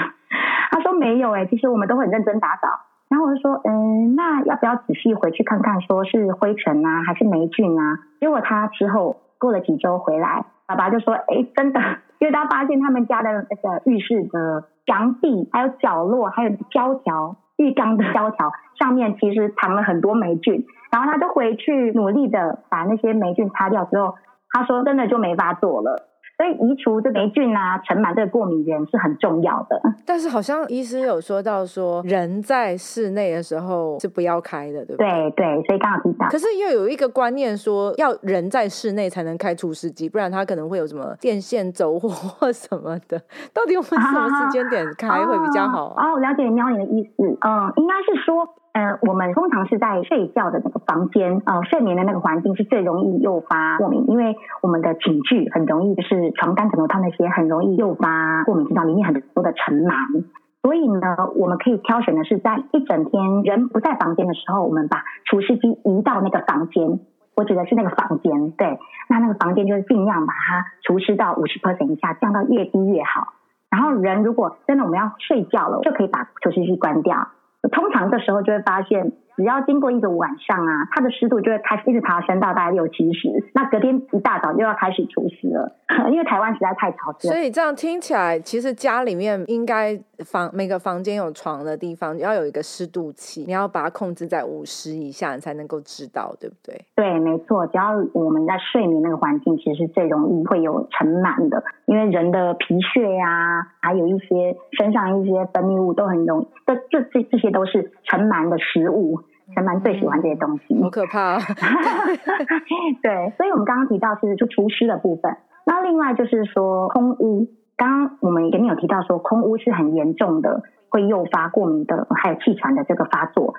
[0.71, 2.69] 他说：“没有，哎，其实我们都很认真打扫。”
[3.11, 11.81] 然后我就说：“嗯，那要不要仔细回去看看，说是灰尘啊，还是霉菌啊？”结果他之后过了几周回来，爸爸就说：“哎，真的，
[12.21, 20.65] 因为他发现他们家的那个浴室的墙壁、还有角落、还有胶条、浴缸的胶条上面，其实藏了很多霉菌。
[20.91, 24.15] 然后他就回去努力的把那些霉菌擦掉之后，
[24.51, 29.81] 他说真的就没法做了。”所以移除这霉菌啊、尘螨这个过敏源是很重要的。
[30.05, 35.09] 但是好像医师有说到说，人在室内的时候是不要开的，对不对？
[35.09, 36.27] 对对，所以刚好提到。
[36.29, 43.21] 可是又有一个观念说，要人在室内才能开除湿机，不然它可能会有什么电线走火 或什么的。
[43.53, 45.95] 到底我们什么时间点开会比较好？
[45.97, 47.23] 哦，我了解喵你的意思。
[47.23, 48.49] 嗯，应该是说。
[48.73, 60.25] 呃，我们通常是在睡觉的那个房间，呃，睡眠的那个环境是最容易诱发过敏，因为我们的寝具很容易就是床单、枕头套那些很容易诱发过敏，知道里面很多的尘螨。
[60.63, 67.01] 所以呢，我们可以挑选的是在一整天人不在房间的时候，我们把除湿机移到那个房间。
[67.35, 73.33] 我指的是那个房间，对，那那个房间就是尽量把它除湿到五十 percent 以下，降到越低越好。
[73.71, 77.29] 然后人如果真的我们要睡觉了，就可以把除湿机关掉。
[77.71, 79.13] 通常这时候就会发现。
[79.35, 85.73] 只要经过一个晚上啊，它的湿度就会开始一直爬升到大概六七十，那隔天一大早就要开始除湿了，
[86.11, 87.29] 因为台湾实在太潮湿。
[87.29, 96.85] 所以这样听起来，其实家里面应该房每个房间有床的地方要有一个湿度器，你要把它控制在五十以下，你才能够知道，对不对？
[96.95, 97.67] 对，没错。
[97.67, 109.21] 只要我们在睡眠那个环境，其实是最容易会有尘螨的，因为人的皮屑呀，还有一些身上一些分泌物都很容易，这这这这些都是尘螨的食物。
[109.55, 111.37] 陈蛮最喜欢这些东西，好可怕。
[113.03, 115.37] 对，所以我们刚刚提到是就除湿的部分。
[115.65, 123.55] 那另外就是说空污，刚刚我们前面有提到说空污是很严重的，会诱发过敏的，还有气喘的这个发作。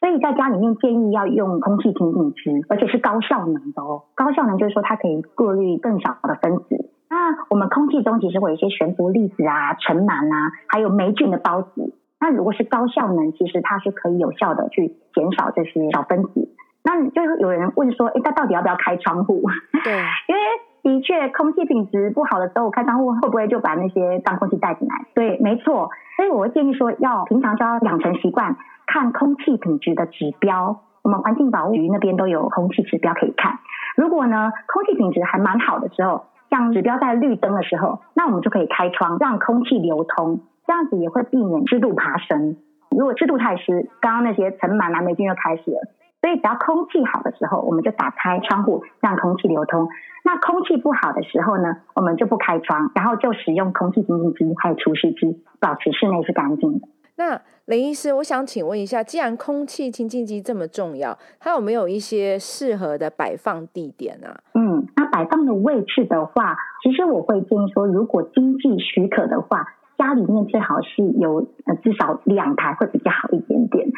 [0.00, 4.04] 所以在家里面建议要用空气清净机，而且是高效能的哦。
[4.14, 7.16] 高效能就是说它可以过滤更少的分子，那
[7.50, 11.94] 我们空气中其实会有一些悬浮粒子啊、尘螨啊，还有霉菌的孢子。
[12.20, 16.48] 那如果是高效能，其实它是可以有效的去减少这些小分子。
[16.84, 19.42] 那就有人问说，哎，它到底要不要开窗户？
[19.84, 19.92] 对，
[20.28, 20.40] 因为
[20.82, 24.94] 的确空气品质不好的时候，开窗户会不会就把那些脏空气带进来？
[25.14, 25.90] 对，没错。
[26.16, 30.80] 所以我会建议说，要平常就要养成习惯，看空气品质的指标。
[31.02, 33.58] 我们环境保护局那边都有空气指标可以看。
[33.96, 42.56] 如果呢，空气品质还蛮好的时候，像指标在绿灯的时候，那我们就可以开窗，让空气流通，这样子也会避免湿度爬升。
[42.90, 45.80] 如果湿度太湿，刚刚那些尘螨啊、霉菌就开始了。
[46.20, 49.88] 所以只要空气好的时候，我们就打开窗户，让空气流通。
[50.24, 56.88] 那空气不好的时候呢，我们就不开窗，然后就使用空气清净机还有除湿机，保持室内是干净的。
[57.16, 64.38] 那林医师，我想请问一下，既然空气清净机这么重要，它有没有一些适合的摆放地点啊？
[64.54, 69.66] 嗯，那摆放的位置的话，其实我会建议说，如果经济许可的话，
[69.98, 73.88] 家里面最好是有呃至少两台会比较好一点点，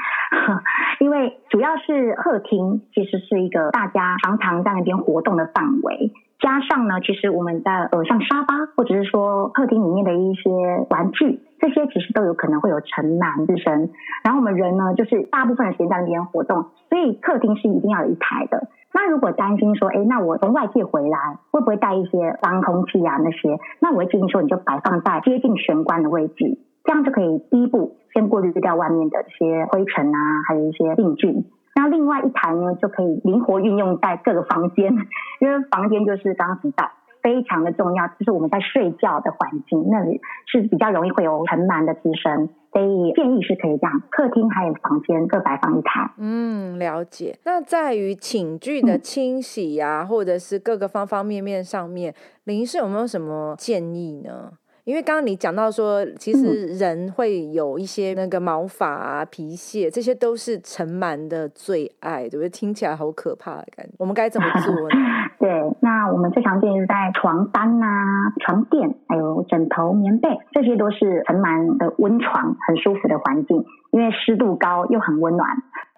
[0.98, 6.12] 因为主要是客厅其实是一个大家常常在那边活动的范围。
[6.40, 10.50] 加上呢，其实我们在呃像沙发或者是说客厅里面的一些
[10.88, 13.90] 玩具，这些其实都有可能会有尘螨滋生。
[14.24, 18.68] 然后我们人呢，就是大部分的时间在那边活动，所以客厅是一定要有一台的。
[18.92, 23.58] 那如果担心说，哎，那我从外界回来会不会带一些脏空气啊那些？
[23.78, 31.44] 那我会建议说，你就摆放在接近玄关的位置，这样就可以第一步先过滤掉外面的一些灰尘啊，还有一些病菌。
[31.76, 34.92] 那另外一台呢，就可以灵活运用在各个房间，
[35.40, 36.90] 因为房间就是刚刚提到
[37.22, 46.10] 非常的重要，就是我们在睡觉的环境那里是比较容易会有尘螨的滋生，所以建议是可以这样，客厅还有房间各摆放一台。
[46.18, 47.38] 嗯，了解。
[47.44, 54.52] 那在于寝具的清洗呀，或者是各个方方面面上面，林氏有没有什么建议呢？
[54.84, 62.48] 因为刚刚你讲到说，其实人会有一些那个毛发啊、皮屑，这些都是尘螨的最爱，对不对？
[62.48, 63.92] 听起来好可怕的感觉。
[63.98, 64.96] 我们该怎么做呢？
[65.38, 65.48] 对，
[65.80, 75.48] 那我们最常见是在床单啊、床垫、还有枕头、棉被，这些都是尘螨的温床，很舒服的环境，因为湿度高又很温暖，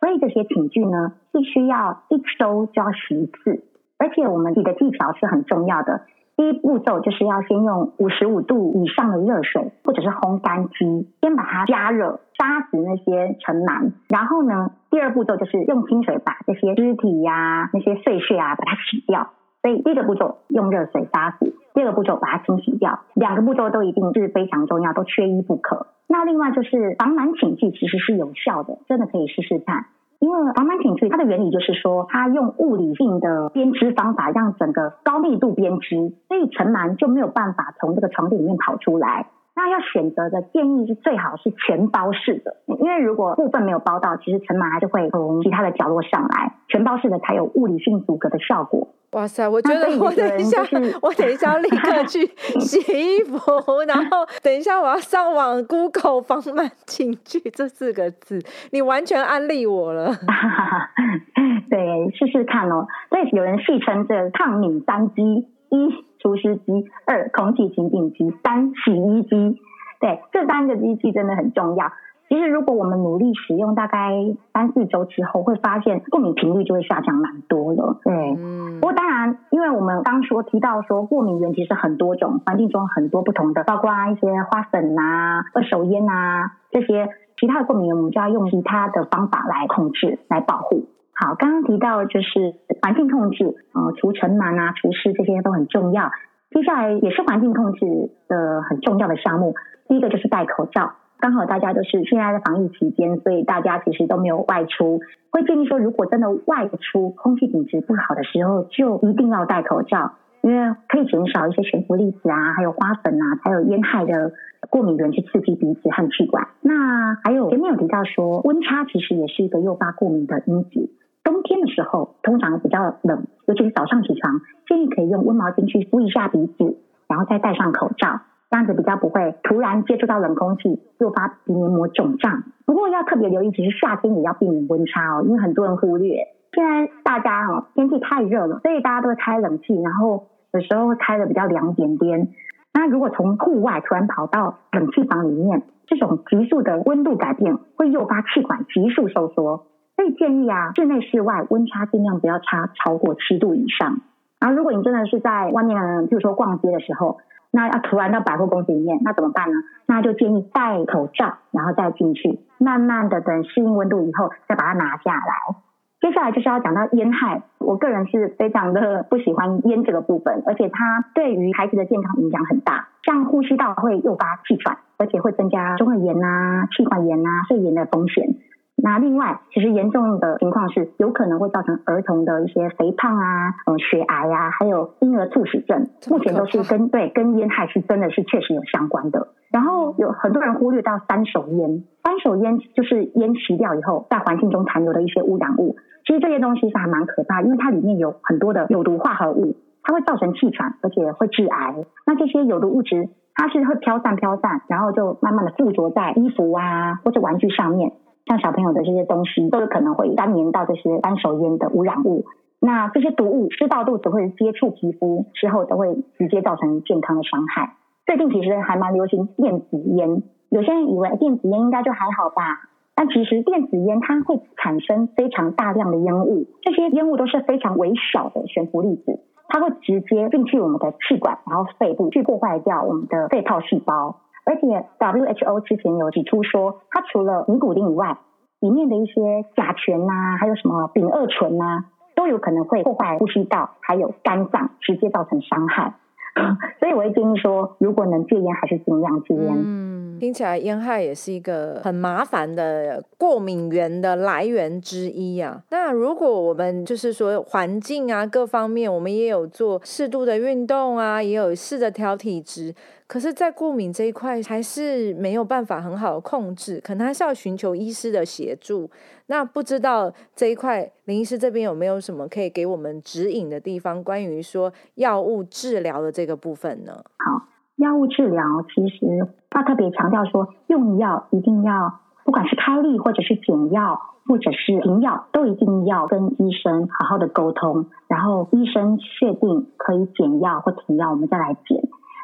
[0.00, 3.64] 所以这些寝具呢，必须要一周就要洗一次，
[3.98, 6.02] 而且我们洗的技巧是很重要的。
[6.36, 13.92] 第一步骤就是要先用五十五度以上的热水，或者是烘干机，先把它加热，杀死那些尘螨。
[14.08, 19.30] 然后呢，第二步骤就是用清水把这些肢体呀、那些碎屑啊，把它洗掉。
[19.60, 23.00] 所以第一个步骤用热水杀死，第二个步骤把它清洗掉。
[23.14, 25.86] 两个步骤都一定是非常重要，都缺一不可。
[26.08, 29.86] 那另外就是防螨寝具其实是有效的，真的可以试试看。
[30.22, 35.96] 因为防螨寝具它的原理就是说，它用物理性的编织方法，让整个高密度编织，
[36.28, 39.26] 所以尘螨就没有办法从这个床底里面跑出来。
[39.56, 46.54] 那要选择的建议是最好是全包式的，因为如果部分没有包到，其实尘螨还是会从其他的角落上来。
[46.68, 48.88] 全包式的才有物理性阻隔的效果。
[49.12, 49.46] 哇塞！
[49.46, 50.62] 我觉得 我等一下，
[51.02, 52.26] 我等一下要立刻去
[52.60, 53.38] 洗衣服，
[53.86, 58.40] 然后等一下我要上网 Google 防螨寝具这四个字，
[58.72, 60.12] 你完全安利我了。
[61.68, 62.86] 对，试试看哦。
[63.10, 65.22] 对，有人戏称这抗敏三机：
[65.68, 69.60] 一除湿机，二空气清净机，三洗衣机。
[70.00, 71.92] 对，这三个机器真的很重要。
[72.32, 74.08] 其实，如果我们努力使用，大概
[74.54, 77.98] 三四周之后，会发现过敏频率就会下降蛮多了。
[78.02, 87.06] 对，嗯不过当然，因为我们刚说提到说过敏源其实很多种，环境中很多不同的，包括一些花粉啊、二手烟啊这些
[87.38, 90.86] 其他的过敏源，我们就要用其他的方法来控制、来保护。
[91.14, 96.10] 好，刚刚提到就是环境控制，呃，除尘螨啊、除湿这些都很重要。
[96.50, 99.54] 接下来也是环境控制的很重要的项目，
[99.86, 100.92] 第一个就是戴口罩。
[101.22, 104.98] 刚好大家都是现在的防疫期间，所以大家其实都没有外出。
[105.30, 114.32] 会建议说，如果真的外出，空气品质不好的时候，就一定要戴口罩，因为可以减少一些悬浮粒子啊，还有花粉啊，还有烟害的
[114.68, 116.48] 过敏源去刺激鼻子和气管。
[116.60, 120.90] 那还有前面有提到说，温差其实也是一个诱发过敏的因子。
[121.22, 128.22] 冬天的时候，通常比较冷，尤其是早上起床，建议可以用温毛巾去敷一下鼻子，然后再戴上口罩。
[128.52, 132.42] 这样子比较不会突然接触到冷空气，诱发鼻黏膜肿胀。
[132.66, 136.18] 不过要特别留意，其实夏天也要避免温差哦，因为很多人忽略。
[136.52, 142.28] 现在大家哦天气太热了，所以大家都会开冷气，然后有时候会开的比较凉点点。
[142.74, 149.64] 那如果从户外突然跑到冷气房里面，这种急速的温度改变会诱发气管急速收缩，
[149.96, 154.02] 所以建议啊，室内室外温差尽量不要差超过七度以上。
[154.40, 157.16] 然后如果你真的是在外面，比如说逛街的时候，
[157.52, 159.54] 那要突然到百货公司里面，那怎么办呢？
[159.86, 165.56] 那就建议戴口罩，然后再进去，慢慢的等适应温度以后，再把它拿下来。
[166.00, 178.34] 接下来就是要讲到烟害，我个人是非常的不喜欢烟这个部分，而且它对于孩子的健康影响很大，像呼吸道会诱发气喘，而且会增加中耳炎啊、气管炎啊、肺炎的风险。
[178.76, 189.28] 那另外，其实严重的情况是有可能会造成儿童的一些肥胖啊、呃血癌啊，还有婴儿猝死症，目前都是跟对跟烟害是真的是确实有相关的。
[189.52, 195.76] 然后有很多人忽略到三手烟，三手烟就是烟吸掉以后在环境中残留的一些污染物。
[196.04, 201.84] 其实这些东西是还蛮可怕，因为它里面有很多的有毒化合物，它会造成气喘，而且会致癌。
[202.06, 207.92] 那这些有毒物质，它是会飘散飘散，然后就慢慢的附着在衣服啊或者玩具上面。
[208.26, 212.24] 像小朋友的这些东西，都有可能会沾黏到这些单手烟的污染物。
[212.60, 217.74] 那这些毒物吃到肚子或者接触皮肤之后，都会直接造成健康的伤害。
[218.06, 222.68] 最近其实还蛮流行电子烟，有些人以为电子烟应该就还好吧。
[222.94, 229.18] 但其实电子烟它会产生非常大量的烟雾，这些烟雾都是非常微小的悬浮粒子，
[229.48, 234.20] 它会直接进去我们的气管，然后肺部去破坏掉我们的肺泡细胞。
[234.44, 234.66] 而且
[234.98, 238.18] WHO 之前有指出说，它除了尼古丁以外，
[238.60, 241.84] 里面的一些甲醛呐，还有什么丙二醇呐，
[242.16, 245.94] 都有可能会破坏呼吸道，还有肝脏，直接造成伤害。
[246.80, 249.52] 所以我会建议说，如果能戒烟，还是尽量戒烟。
[249.54, 255.62] 嗯，听起来烟害也是一个很麻烦的过敏源的来源之一啊。
[255.70, 262.74] 那如果我们就是说环境啊各方面，我们也有做适度的运动啊，也有试着调体质。
[263.12, 268.88] 可是，在过敏这一块还是没有办法很好的控制，可能还是要寻求医师的协助。
[269.26, 277.04] 那不知道这一块林医师这边有没有什么可以给我们指引的地方，关于说药物治疗的这个部分呢？
[277.18, 278.42] 好，药物治疗
[278.74, 279.06] 其实
[279.50, 291.78] 他特别强调说，用药一定要，不管是开立或者是减药或者是停药，都一定要跟医生好好的沟通，然后医生确定可以减药或停药，我们再来减。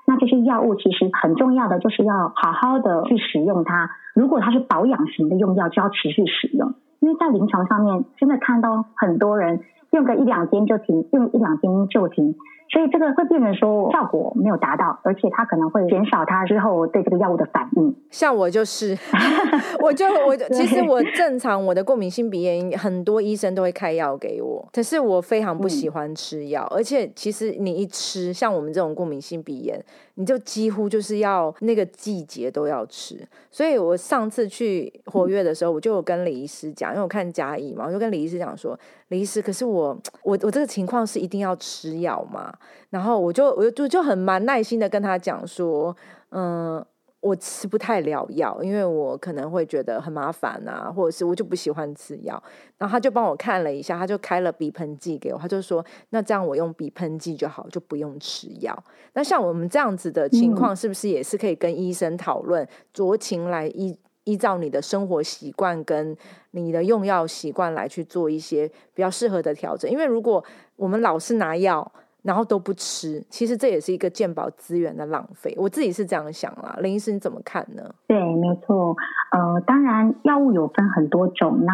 [0.08, 3.90] 那这些药物其实很重要的，就是要好好的去使用它。
[4.14, 6.72] 如果它是保养型的用药，就要持续使用。
[7.00, 12.34] 因为在临床上面，真的看到很多人用个一两天就停，用一两天就停。
[12.70, 17.94] 所以这个会变成说效果没有达到，而且它可能会减少它之后对这个药物的反应。
[18.10, 18.96] 像我就是，
[19.80, 29.82] 我就我其实我正常我的过敏性鼻炎，很多医生都会开药给我，可是我非常不喜欢吃药，而且其实你一吃，像我们这种过敏性鼻炎，
[30.14, 33.26] 你就几乎就是要那个季节都要吃。
[33.50, 42.52] 所以我上次去活跃的时候，我就有跟李医师讲，因为我看嘉义嘛，我就跟李医师讲说，李医师，可是我我我这个情况是一定要吃药吗？
[42.90, 45.94] 然后我就我就就很蛮耐心的跟他讲说，
[46.30, 46.84] 嗯，
[47.20, 52.42] 我吃不太了药，因为我可能会觉得很麻烦啊，或者是我就不喜欢吃药。
[52.78, 58.84] 然后他就帮我看了一下，他就开了鼻喷剂给我，他就说，那这样我用鼻喷剂就好，就不用吃药。
[59.14, 66.16] 那像我们这样子的情况，是不是也是可以跟医生讨论，酌情来依依照你的生活习惯跟
[66.52, 69.90] 你的用药习惯来去做一些比较适合的调整？
[69.90, 70.42] 因为如果
[70.76, 71.92] 我们老是拿药。
[72.22, 75.54] 然后都不吃，其实这也是一个健保资源的浪费。
[75.56, 77.82] 我自己是这样想啦，林医师你怎么看呢？
[78.06, 78.96] 对，没错。
[79.30, 81.72] 呃，当然药物有分很多种，那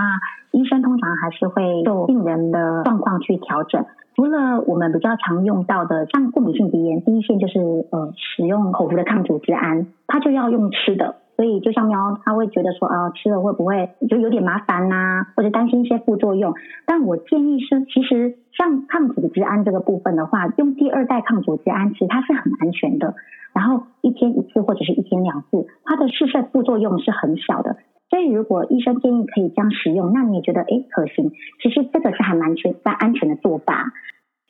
[0.52, 3.84] 医生通常还是会就病人的状况去调整。
[4.16, 7.58] 除了我们比较常用到的，像过敏性鼻炎，第一线就是
[7.90, 11.16] 呃使用口服的抗组织胺，它就要用吃的。
[11.36, 16.54] 所以就像喵，他会觉得说啊，吃了会不会就有点麻烦呐，或者担心一些副作用？
[16.86, 23.14] 但我建议是，其实像抗组织胺这个部分的话，用第二代抗组织胺，其实它是很安全的。
[23.52, 27.76] 然后一天一次或者是一天两次，它的试射副作用是很小的。
[28.10, 31.32] 所以如果医生建议可以这样使用，那你觉得哎可行？
[31.62, 33.92] 其实这个是还蛮全、蛮安全的做法。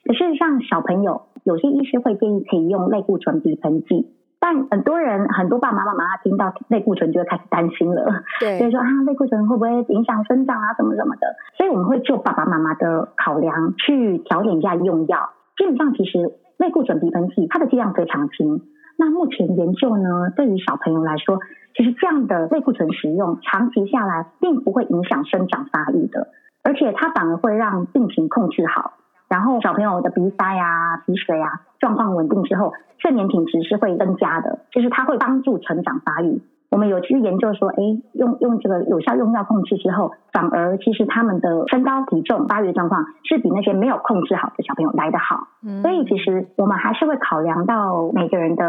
[0.03, 4.11] 可是像小朋友，有些医师会建议可以用类固醇鼻喷剂。
[4.45, 8.05] 但很多人，很多爸爸妈妈妈听到类固醇就会开始担心了，
[8.39, 11.35] 对，所以说啊，类固醇会不会影响生长啊，什么什么的。
[11.57, 15.31] 所以我们会就爸爸妈妈的考量去调整一下用药。
[15.57, 18.61] 基本上，其实类固醇鼻喷剂它的剂量非常轻。
[18.99, 21.39] 那目前研究呢，对于小朋友来说，
[21.75, 26.27] 其实这样的类固醇使用长期下来，并不会影响生长发育的，
[26.63, 28.93] 而且它反而会让病情控制好。
[29.27, 36.41] 然后小朋友的鼻塞啊、鼻水啊状况稳定之后，睡眠品质是会增加的，就是它会帮助成长发育。
[36.71, 37.75] 我们有去研究说，哎，
[38.13, 45.47] 用用这个有效用药控制之后，反而其实他们的身高、体重、发育状况是比那些没有控制好的小朋友来得好。
[45.63, 48.65] 嗯，所以其实我们还是会考量到每个人的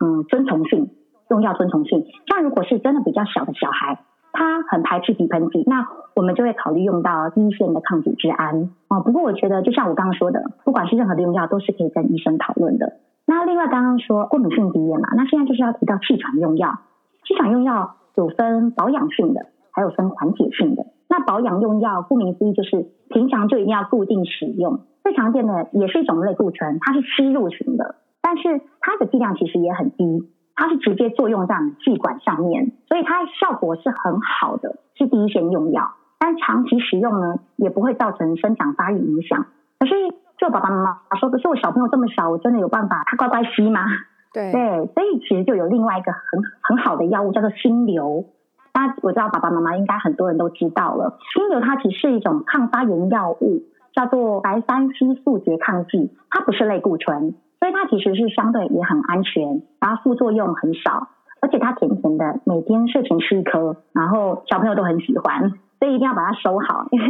[0.00, 0.88] 嗯遵从性，
[1.28, 2.06] 用药遵从性。
[2.26, 4.00] 像如果是真的比较小的小孩，
[4.34, 8.68] 他很排斥鼻喷剂，那我们就会考虑用到第一线的抗组织胺。
[8.88, 12.94] 哦，不过我觉得就像我刚刚说的，不管是任何的用药，都是可以跟医生讨论的。
[13.26, 16.80] 那另外刚刚说过敏性鼻炎嘛，那现在就是要提到气喘用药。
[17.24, 20.84] 气喘用药有分保养性的，还有分缓解性的。
[21.08, 24.80] 那保养用药顾名思义就是平常就一定要固定使用。
[25.04, 35.92] 最常见的也是一种类固醇，它是吸入型的，但是它的剂量其实也很低，它是直接作用在气管上面，所以它效果是很好的，是第一线用药。
[36.18, 39.46] 但长期使用呢，也不会造成生长发育影响。
[39.78, 39.94] 可是
[40.38, 43.84] 就爸爸妈妈说，可是我小朋友这么小，我真的有办法他乖乖吸吗？
[44.32, 48.24] 对对，所以其实就有另外一个很很好的药物叫做心流。
[48.72, 57.34] 那我知道爸爸妈妈应该很多人都知道了，心流它其实是一种抗发炎药物，叫做白三烯素拮抗剂，它不是类固醇，
[57.64, 61.08] 所以它其实是相对也很安全，然后副作用很少，
[61.40, 65.48] 而且它甜甜的，每天睡前吃一颗，然后小朋友都很喜欢，
[65.78, 67.06] 所以一定要把它收好， 因为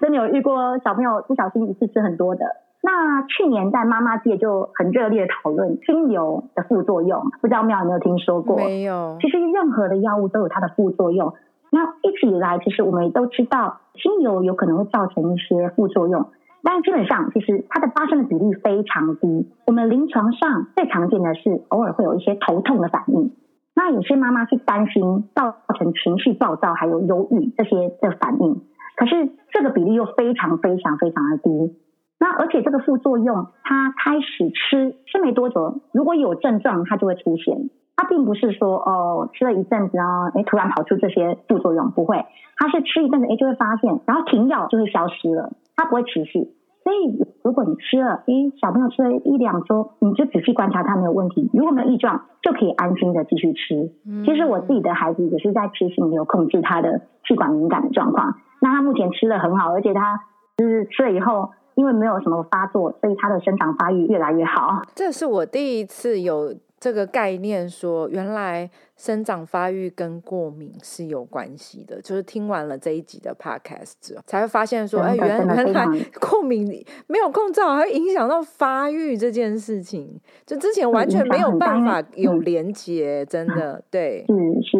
[0.00, 2.46] 真的有遇过小朋友不小心一次吃很多的。
[2.84, 8.54] 那去年在妈妈界就很热烈讨论精油的副作用，不知道妙有没有听说过？
[8.54, 9.18] 没有。
[9.20, 11.34] 其实任何的药物都有它的副作用。
[11.70, 16.28] 那一直以来，其实我们都知道精油有可能会造成一些副作用，
[16.62, 19.48] 但基本上其实它的发生的比例非常低。
[19.66, 23.32] 我们临床上最常见的是偶尔会有一些头痛的反应，
[23.74, 28.62] 那有些妈妈是担心造成情绪暴躁还有忧郁这些的反应，
[28.96, 31.76] 可是这个比例又非常非常非常的低。
[32.18, 37.68] 那而且这个副作用，它开始吃吃没多久，如果有症状，它就会出现。
[37.94, 42.24] 它并不是说哦吃了一阵子啊，哎突然跑出这些副作用，不会。
[42.56, 46.50] 它是吃一阵子，哎就会发现，然后停药就会消失了，它不会持续。
[46.82, 53.90] 所以如果你吃了，诶小朋友吃了一两周，你就仔细观察他没有问题，如果没有异状，就可以安心的继续吃。
[54.24, 60.20] 其实我自己的孩子也是在吃心有控制他的气管敏感的状况，那他目前吃的很好，而且他
[60.56, 61.50] 就是吃了以后。
[61.76, 64.80] 因为没有什么发作，所以他的生长发育越来越好。
[64.94, 66.54] 这是我第一次有
[66.86, 72.00] 这个概念，说原来生长发育跟过敏是有关系的。
[72.00, 75.84] 就是听完了这一集的 podcast 之后，才会发现说，哎，原原来
[76.20, 76.64] 过敏
[77.08, 80.20] 没有控制好，会影响到发育这件事情。
[80.46, 84.24] 就之前完全没有办法有连接，真的对。
[84.28, 84.78] 是是，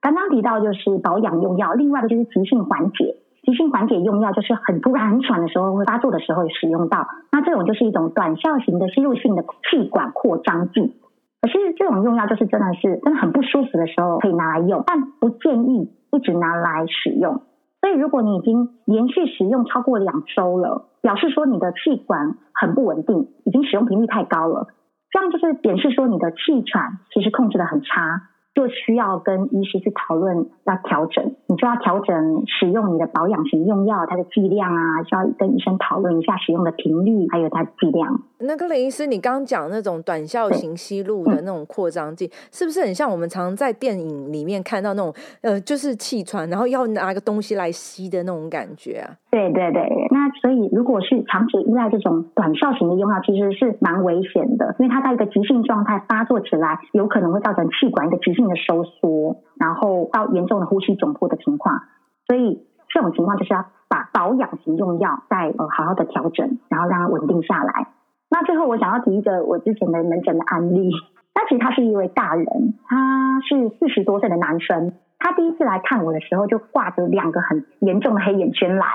[0.00, 3.16] 刚刚提到就是保养用药，另外的就是急性缓解。
[3.44, 10.96] 急性缓解用药就是很突然很喘的时候会发作的时候使用到，那这种就是一种短效型的吸入性的气管扩张剂。
[11.44, 17.42] 可是这种用药就是真的是真的很不舒服的时候可以拿来用，但不建议一直拿来使用。
[17.82, 24.68] 所以如果你已经连续使用超过两周了，表示说你的气管很不稳定，已经使用频率太高了，
[25.10, 28.22] 这样就是显示说你的气喘其实控制的很差。
[28.54, 38.22] 就需要跟医师去讨论要调整，你就要调整使用你的保养型用药它的剂量啊，需要跟医生讨论一下使用的频率，还有它的剂量。
[38.38, 49.16] 那个林医师，你刚刚讲那种短效型吸入的那种扩张剂，是不是很像我们常在电影里面看到那种呃，就是气喘，然后要拿个东西来吸的那种感觉啊？
[49.30, 61.82] 对对对，那所以如果是长期依赖这种短效型的用药，其实是蛮危险的，因为它在一个急性状态发作起来，有可能会造成气管一个急性的收缩，然后到严重的呼吸窘迫的情况。
[62.26, 67.88] 所以这种情况就是要把保养型用药再呃好好的调整，然后让它稳定下来。
[68.30, 70.90] 那最后我想要提一个我之前的门诊的案例，
[71.34, 72.46] 那其实他是一位大人，
[72.86, 78.86] 他是四十多岁的男生，他第一次来看我的时候就挂着两个很严重的黑眼圈来。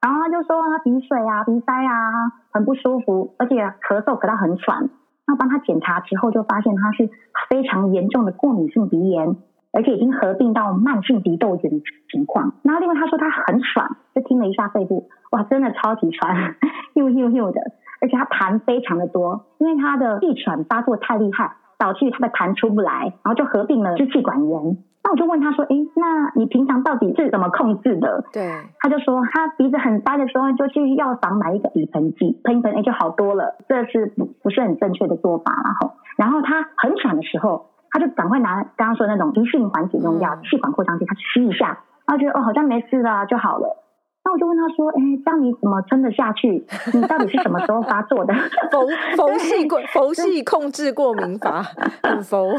[0.00, 4.90] 然后他就说他鼻水啊、鼻塞啊很不舒服，而且咳嗽咳到很喘。
[5.26, 7.08] 那帮他检查之后，就发现他是
[7.48, 9.36] 非常严重的过敏性鼻炎，
[9.72, 12.54] 而且已经合并到慢性鼻窦炎情况。
[12.62, 16.56] 然后另外他说他很喘，就听了一下肺部，哇，真的超级喘，
[16.94, 17.60] 又又又的，
[18.00, 24.78] 而且他痰非常的多，因为他的气喘发作太厉害，导致他的痰出不来，然后就合并了支气管炎。
[25.04, 28.48] 那我就问他说：“哎，那你平常到底是怎么控制的？”对，
[28.78, 33.56] 他就说他鼻子很塞的时候，就去药房买一个鼻喷剂，喷一喷，哎，就好多了。
[33.68, 35.52] 这是不不是很正确的做法？
[35.64, 43.78] 然后，然后他很喘的时候，他就赶快拿刚刚说那种急性缓解用药，气管扩张剂，他吸一下，他觉得哦，好像没事了就好了。
[44.24, 46.64] 那我就问他说：“哎，这样你怎么撑得下去？
[46.94, 48.32] 你到底是什么时候发作的？”
[48.70, 48.86] 佛
[49.16, 51.60] 佛系过 佛系控制过敏法，
[52.04, 52.54] 很佛。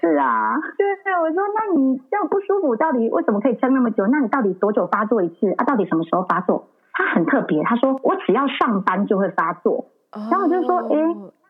[0.00, 4.06] 是啊，对对，我说那你这样不舒服，到底为什么可以撑那么久？
[4.06, 5.64] 那你到底多久发作一次啊？
[5.64, 6.68] 到底什么时候发作？
[6.92, 9.86] 他很特别，他说我只要上班就会发作。
[10.12, 10.96] 然后我就说，哎，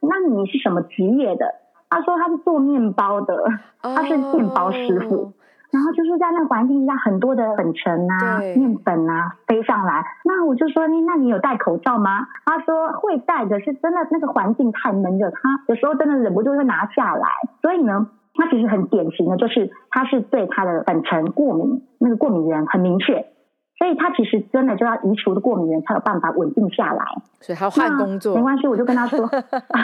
[0.00, 1.46] 那你是什么职业的？
[1.88, 3.44] 他说他是做面包的，
[3.82, 5.32] 他是面包师傅。
[5.72, 10.04] 然后就是在那个环境下，很多的粉尘啊、面粉啊飞上来。
[10.24, 12.26] 那我就说，那你有戴口罩吗？
[12.44, 15.38] 他说会戴的，是真的那个环境太闷热，他
[15.68, 17.28] 有时候真的忍不住会拿下来。
[17.62, 18.08] 所以呢，
[18.40, 23.26] 他其实很典型的就是他是对他的粉尘过敏，那个过敏源很明确。
[23.78, 27.02] 所以他其实真的就要移除的过敏源才有办法稳定下来。
[27.40, 29.26] 所以他换工作没关系，我就跟他说，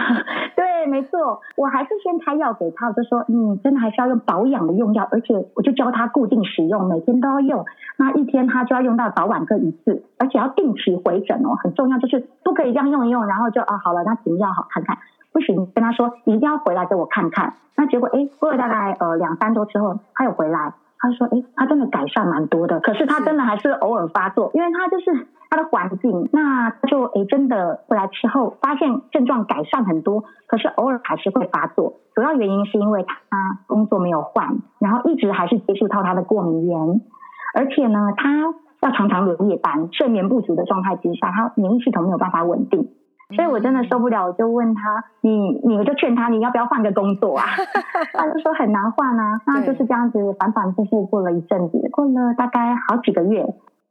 [0.54, 7.64] 对，没错，我还是先开药给他，我就说，嗯，真的还是要用保养的用药，而且我就教他固定使用，每天都要用，
[7.96, 14.98] 那一天他就要用到早晚各一次，而且要定期回诊哦，很重要，就是不可以这样用一用，然后就啊好了，那停药好看看，
[15.36, 17.52] 不行，跟他说你一定要回来给我看看。
[17.76, 20.72] 那结果哎，过了大概呃两三周之后，他有回来。
[20.98, 31.92] 他说：“哎，他真的改善蛮多的，可是他真的还是偶尔发作，因为他就是他的环境，那他就哎真的回来之后发现症状改善很多，可是偶尔还是会发作。
[32.14, 37.02] 主要原因是因为他工作没有换，然后一直还是接触到他的过敏源，
[37.54, 42.88] 而且呢，他要常常轮夜班，睡眠不足的状态之下，他免疫系统没有办法稳定。”
[43.34, 47.44] 所以我真的受不了，我就问他，你，你就劝他，你要不要换个工作啊？
[48.14, 53.44] 他就说很难换啊，那就是这样子反反复复过了一阵子，过了大概好几个月，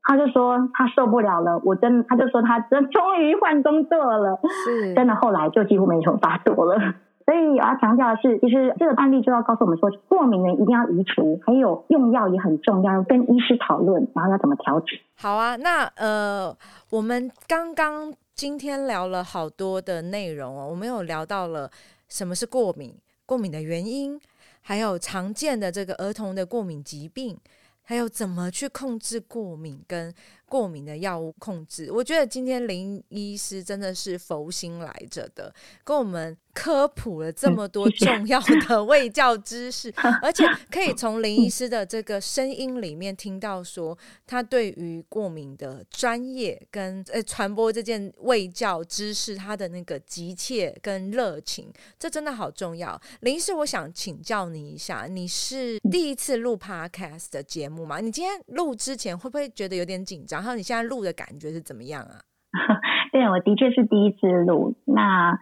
[0.04, 6.80] 他就说他受不了了，我真，他就说他真终于换工作了，是，真的后来就几乎没什么发作了。
[7.26, 14.98] 所以我要强调的是，其实这个案例就要告诉我们说，过敏呢一定要移除，还有用药也很重要，跟医师讨论，然后要怎么调整。
[15.20, 16.56] 好啊，那呃，
[16.92, 18.14] 我们刚刚。
[18.36, 21.72] 今天聊了好多的内容哦，我们有聊到了
[22.10, 22.94] 什么是过敏，
[23.26, 24.20] 过敏的原因，
[24.60, 27.40] 还有常见的这个儿童的过敏疾病，
[27.84, 30.14] 还有怎么去控制过敏跟。
[30.48, 38.40] 过敏的药物控制，我觉得今天林医师真的是佛心来着的，跟我们科普了这么多重要
[38.70, 53.00] 的 卫教知识， 而且可以从林医师的这个声音里面听到说，他对于过敏的专业跟呃传播这件卫教知识，他的那个急切跟热情，这真的好重要。
[53.22, 58.00] 林医师，我想请教你一下，你是第一次录 podcast 的节目吗？
[58.00, 60.35] 你今天录之前会不会觉得有点紧张？
[60.36, 62.20] 然后你现在录的感觉是怎么样啊？
[63.12, 65.40] 对，我的确是第一次录，那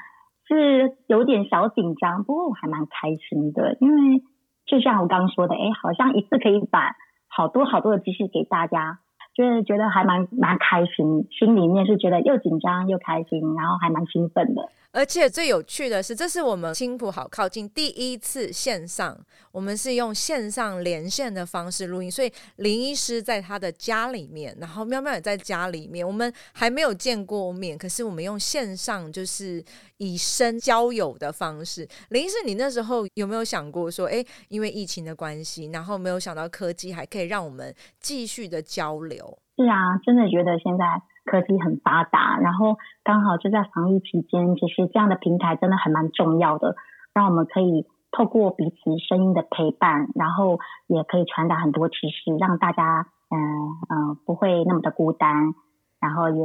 [0.47, 4.21] 是有点小紧张，不过我还蛮开心的，因为
[4.65, 6.95] 就像我刚刚说的，哎，好像一次可以把
[7.27, 8.99] 好多好多的知识给大家，
[9.35, 14.69] 就是觉得还蛮蛮开心，心里面是觉得又紧张又开心，然后还蛮兴奋的。
[14.95, 19.17] 而且最有趣的是，这是我们青浦好靠近第一次线上，
[19.51, 29.63] 我们是用线上连线的方式录音，所以林医师在他的家里面，然后喵喵也在家里面，我们还没有见过面，可是我们用线上就是
[30.03, 31.87] 以身交友的方式。
[32.09, 39.37] 林医师，你那时候有没有想过说，哎，因为疫情的关系，然后没有想到科技还可以让我们继续的交流？
[39.55, 40.83] 是啊，真的觉得现在。
[41.25, 46.75] 科技很发达，然后刚好就在防疫期间，其实这样的平台真的还蛮重要的，
[47.13, 48.75] 让我们可以透过彼此
[49.07, 53.39] 声音的陪伴，然后也可以传达很多知识，让大家嗯
[53.87, 55.55] 嗯不会那么的孤单，
[56.01, 56.43] 然后也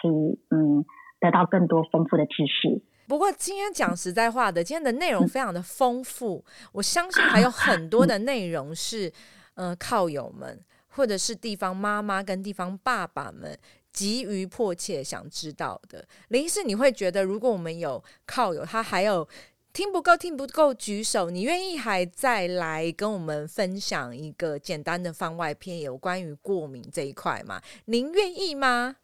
[0.00, 0.84] 可以嗯
[1.18, 2.80] 得到更多丰富的知识。
[3.06, 9.12] 不过今天讲实在话的，今天的内容非常的丰富， 我相信还有很多的内容是
[9.54, 13.58] 呃靠友们或者是地方妈妈跟地方爸爸们。
[13.92, 19.28] 急于迫切想知道的林医师，你会觉得如果我们有靠友，他还有
[19.74, 27.60] 听不够，听不够举手，你愿意还再来跟我们分享一个简单的番外篇，有关于过敏这一块吗？
[27.84, 28.96] 您愿意吗？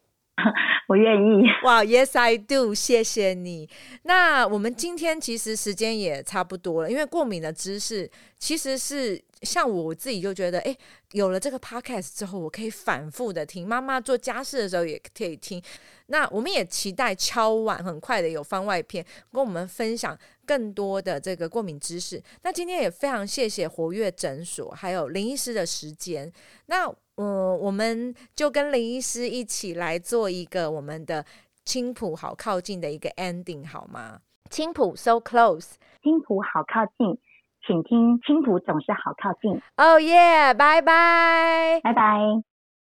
[0.88, 1.42] 我愿意。
[1.64, 3.68] 哇，Yes I do，谢谢你。
[4.02, 9.22] 那我们今天其实时间也差不多了，因为过敏的知识其实是。
[9.42, 10.76] 像我自己就觉得，哎，
[11.12, 15.62] 有了这个 podcast 之后，我可以反复的听，妈妈做家事的时候也可以听。
[16.06, 22.20] 那我们也期待敲碗很快的有番外篇，跟我们分享更多的这个过敏知识。
[22.42, 26.32] 那今天也非常谢谢活跃诊所还有林医师的时间。
[26.66, 31.24] 那嗯，我们就跟林医师一起来做一个我们的
[31.64, 34.20] 青浦好靠近的一个 ending 好吗？
[34.48, 37.18] 青浦 so close，青浦好靠近。
[37.66, 39.60] 请听，青浦总是好靠近。
[39.76, 42.47] 哦耶，拜拜，拜拜。